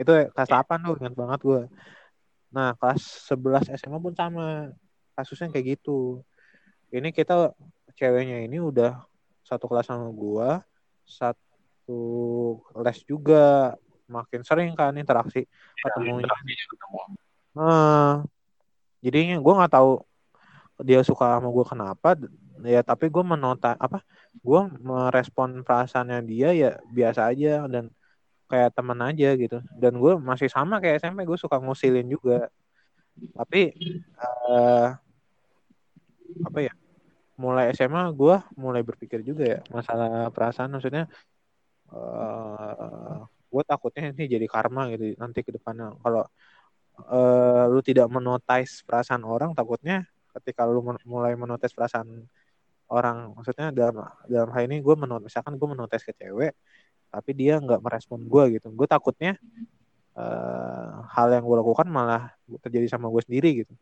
Itu 0.00 0.12
kelas 0.32 0.48
8 0.48 0.80
tuh 0.80 0.96
ingat 0.96 1.12
banget 1.12 1.40
gue. 1.44 1.62
Nah, 2.50 2.72
kelas 2.80 3.28
11 3.28 3.68
SMA 3.76 4.00
pun 4.00 4.16
sama. 4.16 4.72
Kasusnya 5.12 5.52
kayak 5.52 5.76
gitu. 5.76 6.24
Ini 6.88 7.12
kita 7.12 7.52
ceweknya 7.94 8.42
ini 8.48 8.56
udah 8.58 9.04
satu 9.44 9.68
kelas 9.68 9.92
sama 9.92 10.08
gua, 10.10 10.64
satu 11.04 12.00
les 12.80 12.98
juga. 13.04 13.76
Makin 14.10 14.42
sering 14.42 14.74
kan 14.74 14.96
interaksi 14.98 15.46
ketemunya. 15.78 16.26
Interaksinya 16.26 16.64
ketemu. 16.66 16.98
Nah, 17.54 18.12
jadinya 19.04 19.36
gua 19.38 19.54
nggak 19.62 19.74
tahu 19.78 19.92
dia 20.82 21.04
suka 21.06 21.38
sama 21.38 21.52
gua 21.52 21.62
kenapa 21.68 22.16
ya 22.64 22.84
tapi 22.84 23.08
gue 23.08 23.24
menota 23.24 23.72
apa 23.80 24.04
gue 24.36 24.60
merespon 24.84 25.64
perasaannya 25.64 26.20
dia 26.28 26.52
ya 26.52 26.70
biasa 26.92 27.32
aja 27.32 27.64
dan 27.68 27.88
kayak 28.50 28.74
temen 28.74 28.98
aja 28.98 29.28
gitu. 29.38 29.58
Dan 29.78 30.02
gue 30.02 30.12
masih 30.18 30.50
sama 30.50 30.82
kayak 30.82 30.98
SMP 31.00 31.22
gue 31.22 31.38
suka 31.38 31.56
ngusilin 31.62 32.06
juga. 32.10 32.50
Tapi 33.38 33.60
eh 34.20 34.88
apa 36.46 36.58
ya 36.62 36.72
mulai 37.40 37.72
SMA 37.72 38.12
gue 38.12 38.36
mulai 38.58 38.82
berpikir 38.84 39.22
juga 39.22 39.44
ya 39.46 39.60
masalah 39.70 40.28
perasaan. 40.34 40.74
Maksudnya 40.74 41.06
eh 41.94 43.16
gue 43.50 43.62
takutnya 43.66 44.14
ini 44.14 44.24
jadi 44.30 44.46
karma 44.50 44.90
gitu 44.94 45.14
nanti 45.22 45.40
ke 45.46 45.54
depannya. 45.54 45.94
Kalau 46.02 46.26
eh 47.06 47.64
lu 47.72 47.80
tidak 47.80 48.06
menotis 48.10 48.82
perasaan 48.84 49.22
orang 49.24 49.54
takutnya 49.56 50.04
ketika 50.36 50.66
lu 50.68 50.82
men- 50.84 51.02
mulai 51.06 51.32
menotis 51.38 51.72
perasaan 51.72 52.26
orang. 52.90 53.32
Maksudnya 53.38 53.70
dalam 53.70 54.02
dalam 54.26 54.50
hal 54.54 54.62
ini 54.66 54.82
gue 54.82 54.94
menot 54.98 55.22
misalkan 55.22 55.54
gue 55.54 55.68
menotis 55.70 56.02
ke 56.02 56.12
cewek 56.18 56.52
tapi 57.10 57.30
dia 57.34 57.58
nggak 57.58 57.82
merespon 57.82 58.22
gue 58.24 58.58
gitu 58.58 58.70
gue 58.70 58.88
takutnya 58.88 59.34
eh, 60.14 60.90
hal 61.10 61.26
yang 61.34 61.44
gue 61.44 61.56
lakukan 61.58 61.86
malah 61.90 62.32
terjadi 62.62 62.86
sama 62.86 63.10
gue 63.10 63.22
sendiri 63.26 63.66
gitu 63.66 63.74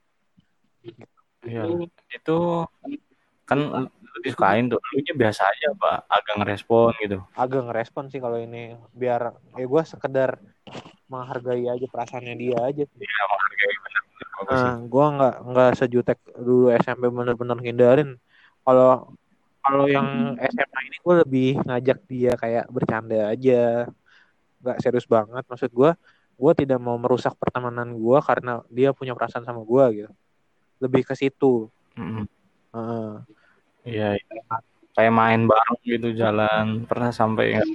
Iya. 1.46 1.62
Itu 2.10 2.66
kan 3.48 3.58
lu 3.62 4.18
disukain 4.20 4.66
tuh. 4.68 4.80
Lu 4.92 4.98
nya 5.00 5.14
biasa 5.14 5.42
aja, 5.48 5.68
Pak. 5.76 5.98
Agak 6.10 6.34
ngerespon 6.42 6.92
gitu. 7.00 7.18
agak 7.32 7.62
ngerespon 7.70 8.04
sih 8.10 8.20
kalau 8.20 8.36
ini 8.40 8.74
biar 8.92 9.38
ya 9.56 9.64
gue 9.64 9.82
sekedar 9.86 10.42
menghargai 11.08 11.64
aja 11.64 11.86
perasaannya 11.88 12.34
dia 12.36 12.58
aja 12.60 12.82
sih. 12.84 12.98
Iya, 13.00 13.22
menghargai 13.30 13.76
bener. 13.80 14.02
Sih. 14.08 14.26
Nah, 14.48 14.74
gue 14.86 15.06
nggak 15.18 15.34
nggak 15.50 15.70
sejutek 15.78 16.18
dulu 16.36 16.66
SMP 16.76 17.04
bener-bener 17.08 17.58
hindarin. 17.64 18.10
Kalau 18.66 19.16
kalau 19.68 19.85
yang 19.85 20.09
SMA 20.40 20.81
ini 20.88 20.96
gue 21.04 21.14
lebih 21.20 21.50
ngajak 21.68 21.98
dia 22.09 22.33
kayak 22.40 22.64
bercanda 22.72 23.28
aja, 23.28 23.85
nggak 24.64 24.78
serius 24.81 25.04
banget. 25.04 25.44
Maksud 25.44 25.68
gue, 25.68 25.90
gue 26.40 26.52
tidak 26.57 26.81
mau 26.81 26.96
merusak 26.96 27.37
pertemanan 27.37 27.92
gue 27.92 28.18
karena 28.24 28.64
dia 28.72 28.96
punya 28.96 29.12
perasaan 29.12 29.44
sama 29.44 29.61
gue 29.61 29.85
gitu. 30.04 30.12
Lebih 30.81 31.04
ke 31.04 31.14
situ. 31.14 31.68
Mm-mm. 31.94 32.24
Heeh. 32.72 33.11
Iya, 33.85 34.09
iya. 34.16 34.42
Kayak 34.96 35.14
main 35.14 35.46
bareng 35.46 35.78
gitu 35.85 36.09
jalan. 36.16 36.88
Pernah 36.88 37.12
sampai 37.12 37.61
nggak? 37.61 37.68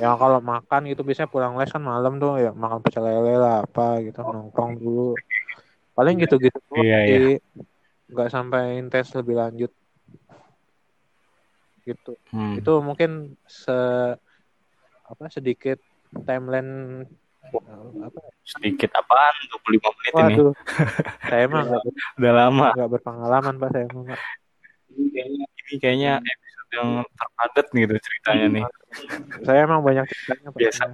Ya 0.00 0.14
kalau 0.16 0.40
makan 0.40 0.88
gitu 0.88 1.04
biasanya 1.04 1.28
pulang 1.28 1.54
les 1.60 1.68
kan 1.68 1.82
malam 1.82 2.16
tuh 2.16 2.40
ya 2.40 2.50
makan 2.56 2.80
pecel 2.80 3.04
lele 3.04 3.36
lah 3.36 3.62
apa 3.62 4.00
gitu 4.00 4.24
nongkrong 4.24 4.80
dulu. 4.80 5.14
Paling 5.92 6.16
gitu-gitu 6.24 6.58
doang 6.72 6.80
Iya, 6.82 6.98
sih. 7.04 7.12
iya. 7.12 7.62
Nggak 8.08 8.28
sampai 8.32 8.80
intens 8.80 9.12
lebih 9.12 9.36
lanjut. 9.36 9.72
Gitu. 11.82 12.14
Hmm. 12.30 12.54
itu 12.58 12.72
mungkin 12.78 13.34
se 13.50 13.74
apa 15.02 15.22
sedikit 15.28 15.82
timeline 16.24 17.04
apa 18.00 18.20
sedikit 18.46 18.90
apaan? 18.96 19.34
25 19.66 19.98
menit 19.98 20.12
Waduh, 20.14 20.52
ini 20.54 20.54
saya 21.30 21.44
mah 21.50 21.62
gak, 21.68 21.82
udah 22.16 22.32
lama. 22.32 22.68
nggak 22.72 22.90
berpengalaman 22.96 23.54
pak. 23.58 23.68
Saya 23.74 23.86
mah 23.92 24.18
ini 24.92 25.76
kayaknya 25.80 26.12
episode 26.22 26.70
yang 26.72 26.88
terpadat 27.18 27.66
gitu 27.74 27.94
ceritanya 27.98 28.46
nih. 28.48 28.64
Saya 29.46 29.58
emang 29.66 29.80
banyak 29.82 30.04
ceritanya 30.08 30.48
pak. 30.54 30.60
Biasa. 30.60 30.84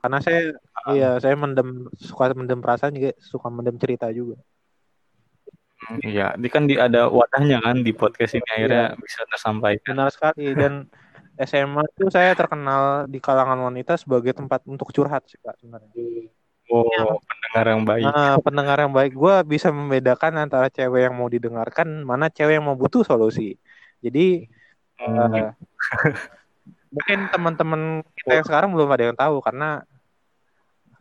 Karena 0.00 0.18
saya 0.24 0.40
uh, 0.56 0.96
iya 0.96 1.10
saya 1.20 1.36
mendem 1.36 1.92
suka 2.00 2.32
mendem 2.32 2.64
perasaan 2.64 2.96
juga 2.96 3.12
suka 3.20 3.52
mendem 3.52 3.76
cerita 3.76 4.08
juga 4.08 4.40
Iya, 6.04 6.36
ini 6.36 6.48
kan 6.52 6.68
di, 6.68 6.76
ada 6.76 7.08
wadahnya 7.08 7.58
kan 7.64 7.80
di 7.80 7.92
podcast 7.96 8.36
ini 8.36 8.48
akhirnya 8.52 8.94
iya. 8.94 9.00
bisa 9.00 9.20
tersampaikan. 9.26 9.96
Benar 9.96 10.08
sekali 10.12 10.52
dan 10.52 10.86
SMA 11.40 11.82
itu 11.96 12.12
saya 12.12 12.36
terkenal 12.36 13.08
di 13.08 13.16
kalangan 13.16 13.56
wanita 13.72 13.96
sebagai 13.96 14.36
tempat 14.36 14.60
untuk 14.68 14.92
curhat 14.92 15.24
sih 15.24 15.40
Pak 15.40 15.56
sebenarnya. 15.56 15.92
Oh, 16.70 16.86
ya. 16.86 17.02
pendengar 17.18 17.64
yang 17.66 17.82
baik. 17.82 18.04
Nah, 18.06 18.34
pendengar 18.38 18.76
yang 18.78 18.92
baik. 18.94 19.12
Gue 19.16 19.34
bisa 19.42 19.74
membedakan 19.74 20.46
antara 20.46 20.70
cewek 20.70 21.10
yang 21.10 21.16
mau 21.18 21.26
didengarkan, 21.26 22.06
mana 22.06 22.30
cewek 22.30 22.60
yang 22.60 22.66
mau 22.68 22.78
butuh 22.78 23.02
solusi. 23.02 23.58
Jadi 24.04 24.46
hmm. 25.00 25.16
uh, 25.16 25.50
mungkin 26.94 27.18
teman-teman 27.34 27.82
kita 28.14 28.32
yang 28.38 28.46
sekarang 28.46 28.70
belum 28.70 28.86
ada 28.92 29.04
yang 29.10 29.16
tahu 29.18 29.42
karena 29.42 29.82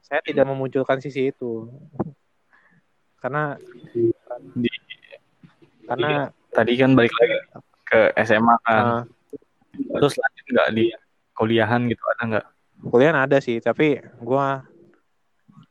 saya 0.01 0.25
tidak 0.25 0.47
memunculkan 0.49 0.97
sisi 1.03 1.29
itu. 1.29 1.69
karena 3.19 3.59
di, 4.57 4.69
karena 5.89 6.29
tadi 6.53 6.73
kan 6.77 6.93
balik 6.93 7.13
lagi 7.17 7.37
ke 7.89 7.99
SMA 8.25 8.55
kan. 8.65 8.83
Uh, 8.85 9.03
Terus 9.79 10.13
lanjut 10.17 10.45
nggak 10.51 10.69
di 10.75 10.85
kuliahan 11.37 11.81
gitu 11.87 12.03
ada 12.17 12.23
nggak? 12.25 12.47
Kuliah 12.79 13.11
ada 13.15 13.37
sih, 13.43 13.59
tapi 13.59 13.99
gue 13.99 14.47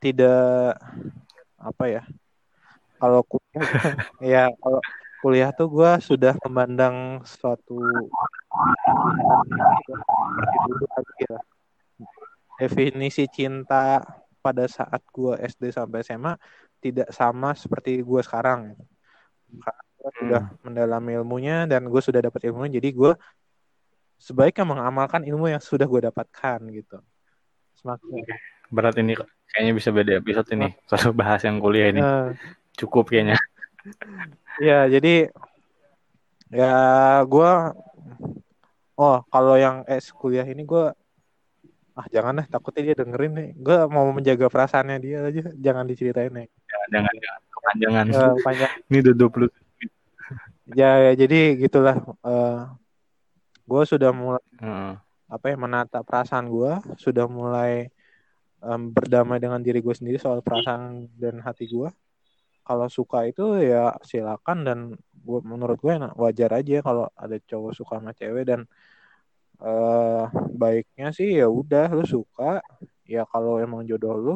tidak 0.01 0.77
apa 1.59 1.85
ya? 1.89 2.03
Kalau 2.99 3.21
kuliah, 3.25 3.63
ya 4.35 4.45
kalau 4.59 4.81
kuliah 5.19 5.51
tuh 5.51 5.69
gue 5.71 5.93
sudah 6.05 6.35
memandang 6.47 7.23
suatu 7.27 7.79
definisi 12.59 13.27
cinta 13.31 14.03
pada 14.39 14.67
saat 14.71 15.03
gue 15.11 15.35
SD 15.43 15.75
sampai 15.75 16.03
SMA 16.07 16.35
tidak 16.79 17.09
sama 17.11 17.55
seperti 17.55 18.01
gue 18.01 18.21
sekarang. 18.23 18.75
Karena 19.49 19.83
gue 19.99 20.11
sudah 20.23 20.43
hmm. 20.47 20.59
mendalami 20.63 21.11
ilmunya 21.19 21.67
dan 21.67 21.87
gue 21.91 22.03
sudah 22.03 22.21
dapat 22.23 22.47
ilmunya, 22.49 22.79
jadi 22.79 22.89
gue 22.95 23.13
sebaiknya 24.19 24.67
mengamalkan 24.67 25.23
ilmu 25.23 25.51
yang 25.51 25.63
sudah 25.63 25.87
gue 25.87 26.11
dapatkan 26.11 26.59
gitu. 26.75 26.99
Semakin 27.79 28.27
berat 28.69 29.01
ini 29.01 29.17
kayaknya 29.49 29.73
bisa 29.73 29.89
beda 29.95 30.21
episode 30.21 30.49
ini 30.53 30.75
kalau 30.91 31.11
bahas 31.15 31.43
yang 31.47 31.63
kuliah 31.63 31.89
ini. 31.91 32.01
Uh, 32.03 32.35
Cukup 32.79 33.11
kayaknya. 33.11 33.39
ya, 34.63 34.87
jadi 34.87 35.31
ya 36.49 36.75
gue 37.25 37.53
oh 38.99 39.19
kalau 39.31 39.55
yang 39.55 39.85
es 39.87 40.11
kuliah 40.11 40.45
ini 40.45 40.65
gue 40.65 40.91
ah 41.99 42.07
jangan 42.15 42.41
deh 42.43 42.47
takutnya 42.47 42.83
dia 42.93 42.97
dengerin 42.99 43.33
nih 43.35 43.49
gue 43.59 43.79
mau 43.91 44.07
menjaga 44.15 44.47
perasaannya 44.47 44.97
dia 45.03 45.19
aja 45.27 45.51
jangan 45.59 45.85
diceritain 45.85 46.31
nih 46.31 46.49
jangan 46.91 47.15
jangan 47.21 47.41
kepanjangan. 47.53 48.07
Uh, 48.13 48.35
panjang. 48.45 48.73
ini 48.91 48.97
udah 49.05 49.15
20 49.15 50.77
ya, 50.77 50.91
ya 51.09 51.13
jadi 51.17 51.39
gitulah 51.57 51.97
uh, 52.25 52.73
gue 53.69 53.83
sudah 53.85 54.11
mulai 54.13 54.45
uh. 54.61 54.97
apa 55.29 55.45
ya 55.53 55.57
menata 55.61 56.01
perasaan 56.01 56.49
gue 56.49 56.73
sudah 56.97 57.29
mulai 57.29 57.93
um, 58.65 58.93
berdamai 58.93 59.41
dengan 59.41 59.61
diri 59.61 59.85
gue 59.85 59.93
sendiri 59.93 60.17
soal 60.17 60.41
perasaan 60.41 61.13
dan 61.17 61.41
hati 61.45 61.69
gue 61.69 61.89
kalau 62.69 62.89
suka 62.93 63.25
itu 63.25 63.65
ya 63.65 63.97
silakan 64.05 64.59
dan 64.61 64.79
gue 65.25 65.41
menurut 65.41 65.81
gue 65.81 65.95
wajar 66.21 66.53
aja 66.53 66.85
kalau 66.85 67.09
ada 67.17 67.41
cowok 67.41 67.73
suka 67.73 67.97
sama 67.97 68.13
cewek 68.13 68.45
dan 68.45 68.69
uh, 69.63 70.29
baiknya 70.53 71.09
sih 71.15 71.39
ya 71.39 71.47
udah 71.49 71.91
lu 71.97 72.05
suka. 72.05 72.61
Ya 73.09 73.25
kalau 73.25 73.57
emang 73.57 73.89
jodoh 73.89 74.15
lu 74.21 74.35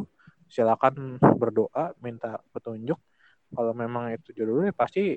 silakan 0.53 1.17
berdoa 1.41 1.97
minta 2.05 2.37
petunjuk. 2.53 3.01
Kalau 3.53 3.73
memang 3.73 4.13
itu 4.13 4.37
jodoh 4.37 4.61
lu 4.61 4.69
ya 4.69 4.75
pasti 4.77 5.17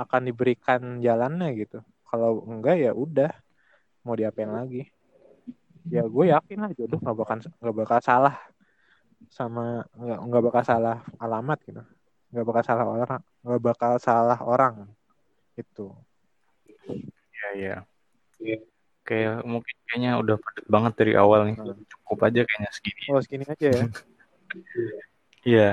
akan 0.00 0.20
diberikan 0.24 1.04
jalannya 1.04 1.52
gitu. 1.60 1.84
Kalau 2.08 2.40
enggak 2.48 2.80
ya 2.80 2.96
udah 2.96 3.28
mau 4.04 4.16
diapain 4.16 4.48
lagi? 4.48 4.88
Ya 5.92 6.08
gue 6.08 6.24
yakin 6.32 6.58
lah 6.64 6.72
jodoh 6.72 6.96
nggak 6.96 7.16
bakal 7.16 7.36
nggak 7.36 7.76
bakal 7.76 7.98
salah 8.00 8.36
sama 9.28 9.84
nggak 9.92 10.18
nggak 10.24 10.42
bakal 10.48 10.62
salah 10.64 10.96
alamat 11.20 11.58
gitu. 11.68 11.82
Nggak 12.32 12.46
bakal 12.48 12.62
salah 12.64 12.86
orang 12.88 13.20
nggak 13.40 13.62
bakal 13.64 13.92
salah 13.96 14.38
orang 14.44 14.74
itu 15.56 15.92
ya 17.56 17.76
ya 18.40 18.56
kayak 19.10 19.42
mungkin 19.42 19.74
kayaknya 19.90 20.12
udah 20.22 20.36
padat 20.38 20.66
banget 20.70 20.92
dari 20.94 21.12
awal 21.18 21.50
nih 21.50 21.58
hmm. 21.58 21.82
cukup 21.90 22.18
aja 22.30 22.40
kayaknya 22.46 22.70
segini 22.70 23.02
oh 23.10 23.18
segini 23.18 23.44
aja 23.50 23.66
ya 23.66 23.84
iya 25.50 25.68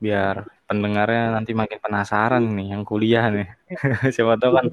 biar 0.00 0.48
pendengarnya 0.64 1.36
nanti 1.36 1.52
makin 1.52 1.76
penasaran 1.76 2.40
nih 2.56 2.72
yang 2.72 2.82
kuliah 2.88 3.28
nih. 3.28 3.48
Siapa 4.16 4.40
tahu 4.40 4.56
kan 4.56 4.66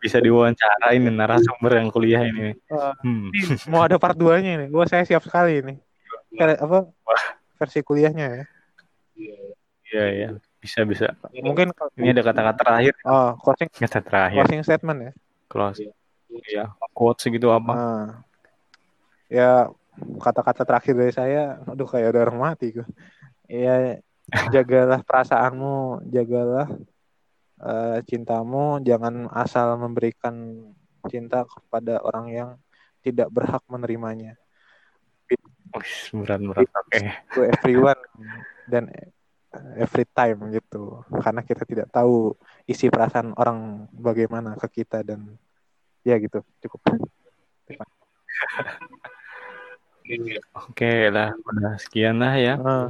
bisa 0.00 0.16
diwawancara 0.16 0.96
ini 0.96 1.12
narasumber 1.12 1.76
yang 1.76 1.92
kuliah 1.92 2.24
ini. 2.24 2.56
Uh, 2.72 2.96
hmm. 3.04 3.28
Mau 3.68 3.84
ada 3.84 4.00
part 4.00 4.16
2-nya 4.16 4.56
ini. 4.56 4.66
Gua 4.72 4.88
saya 4.88 5.04
siap 5.04 5.20
sekali 5.20 5.60
ini. 5.60 5.74
Apa 6.40 6.88
versi 7.60 7.84
kuliahnya 7.84 8.26
ya. 8.32 8.44
Iya, 9.90 10.04
iya. 10.16 10.28
Bisa, 10.62 10.86
bisa. 10.88 11.12
Mungkin 11.28 11.76
ini 12.00 12.14
ada 12.16 12.24
kata-kata 12.24 12.60
terakhir. 12.64 12.94
Oh, 13.04 13.36
closing 13.36 13.68
kata 13.68 14.00
terakhir. 14.00 14.40
Closing 14.46 14.62
statement 14.64 14.98
ya. 15.02 15.12
Close. 15.50 15.84
Iya, 16.30 16.70
quotes 16.94 17.26
segitu 17.26 17.50
apa? 17.50 17.72
Uh, 17.74 18.06
ya 19.26 19.50
kata-kata 20.22 20.62
terakhir 20.62 20.94
dari 20.96 21.12
saya, 21.12 21.42
aduh 21.66 21.86
kayak 21.86 22.14
udah 22.14 22.22
orang 22.30 22.38
mati 22.38 22.74
gue. 22.74 22.86
Ya 23.50 23.98
jagalah 24.54 25.02
perasaanmu, 25.02 26.06
jagalah 26.08 26.70
uh, 27.60 27.98
cintamu, 28.06 28.78
jangan 28.86 29.26
asal 29.34 29.74
memberikan 29.76 30.66
cinta 31.10 31.42
kepada 31.48 31.98
orang 32.04 32.26
yang 32.30 32.50
tidak 33.00 33.28
berhak 33.32 33.64
menerimanya. 33.66 34.36
Berat 36.10 36.40
berat. 36.42 36.66
Oke. 36.66 36.74
Okay. 36.90 37.06
To 37.34 37.40
everyone 37.46 38.00
dan 38.66 38.90
every 39.78 40.06
time 40.06 40.50
gitu. 40.54 41.02
Karena 41.22 41.42
kita 41.42 41.62
tidak 41.66 41.88
tahu 41.90 42.34
isi 42.66 42.90
perasaan 42.90 43.34
orang 43.34 43.90
bagaimana 43.94 44.54
ke 44.58 44.82
kita 44.82 45.02
dan 45.06 45.38
ya 46.04 46.16
gitu. 46.18 46.40
Cukup. 46.64 46.80
Oke 50.66 50.92
lah, 51.12 51.30
udah 51.46 51.78
sekian 51.78 52.18
lah 52.18 52.34
ya. 52.34 52.54
Uh. 52.58 52.88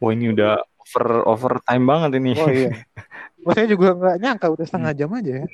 Oh 0.00 0.10
ini 0.14 0.32
udah 0.32 0.56
over 0.80 1.06
over 1.28 1.52
time 1.66 1.84
banget 1.84 2.10
ini. 2.18 2.32
Oh 2.38 2.50
iya. 2.50 2.72
Oh, 3.40 3.56
saya 3.56 3.64
juga 3.64 3.96
nggak 3.96 4.20
nyangka 4.20 4.52
udah 4.52 4.66
setengah 4.68 4.92
jam 4.92 5.08
aja 5.16 5.32
ya. 5.40 5.46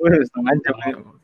Udah 0.00 0.24
setengah 0.24 0.56
jam 0.56 0.76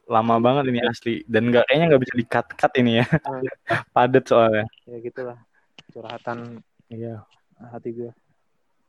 lama 0.05 0.37
banget 0.45 0.65
ini 0.69 0.81
asli 0.85 1.25
dan 1.25 1.49
nggak 1.49 1.65
kayaknya 1.65 1.87
nggak 1.89 2.03
bisa 2.05 2.15
di 2.21 2.27
cut 2.29 2.47
cut 2.53 2.73
ini 2.77 3.01
ya. 3.01 3.07
Iya. 3.09 3.53
Padat 3.97 4.25
soalnya. 4.29 4.69
Ya 4.85 4.97
gitulah 5.01 5.41
curhatan 5.89 6.61
iya 6.93 7.25
hati 7.73 7.97
gue. 7.97 8.13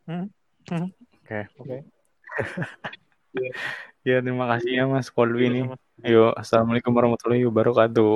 Hmm? 0.03 0.27
Hmm? 0.67 0.91
Oke. 1.23 1.39
Oke. 1.63 1.77
ya 4.03 4.19
terima 4.19 4.51
kasih 4.51 4.71
ya 4.75 4.83
Mas 4.83 5.07
Kolwi 5.07 5.47
ini. 5.47 5.61
Ayo, 6.01 6.33
assalamualaikum 6.33 6.89
warahmatullahi 6.89 7.45
wabarakatuh. 7.45 8.09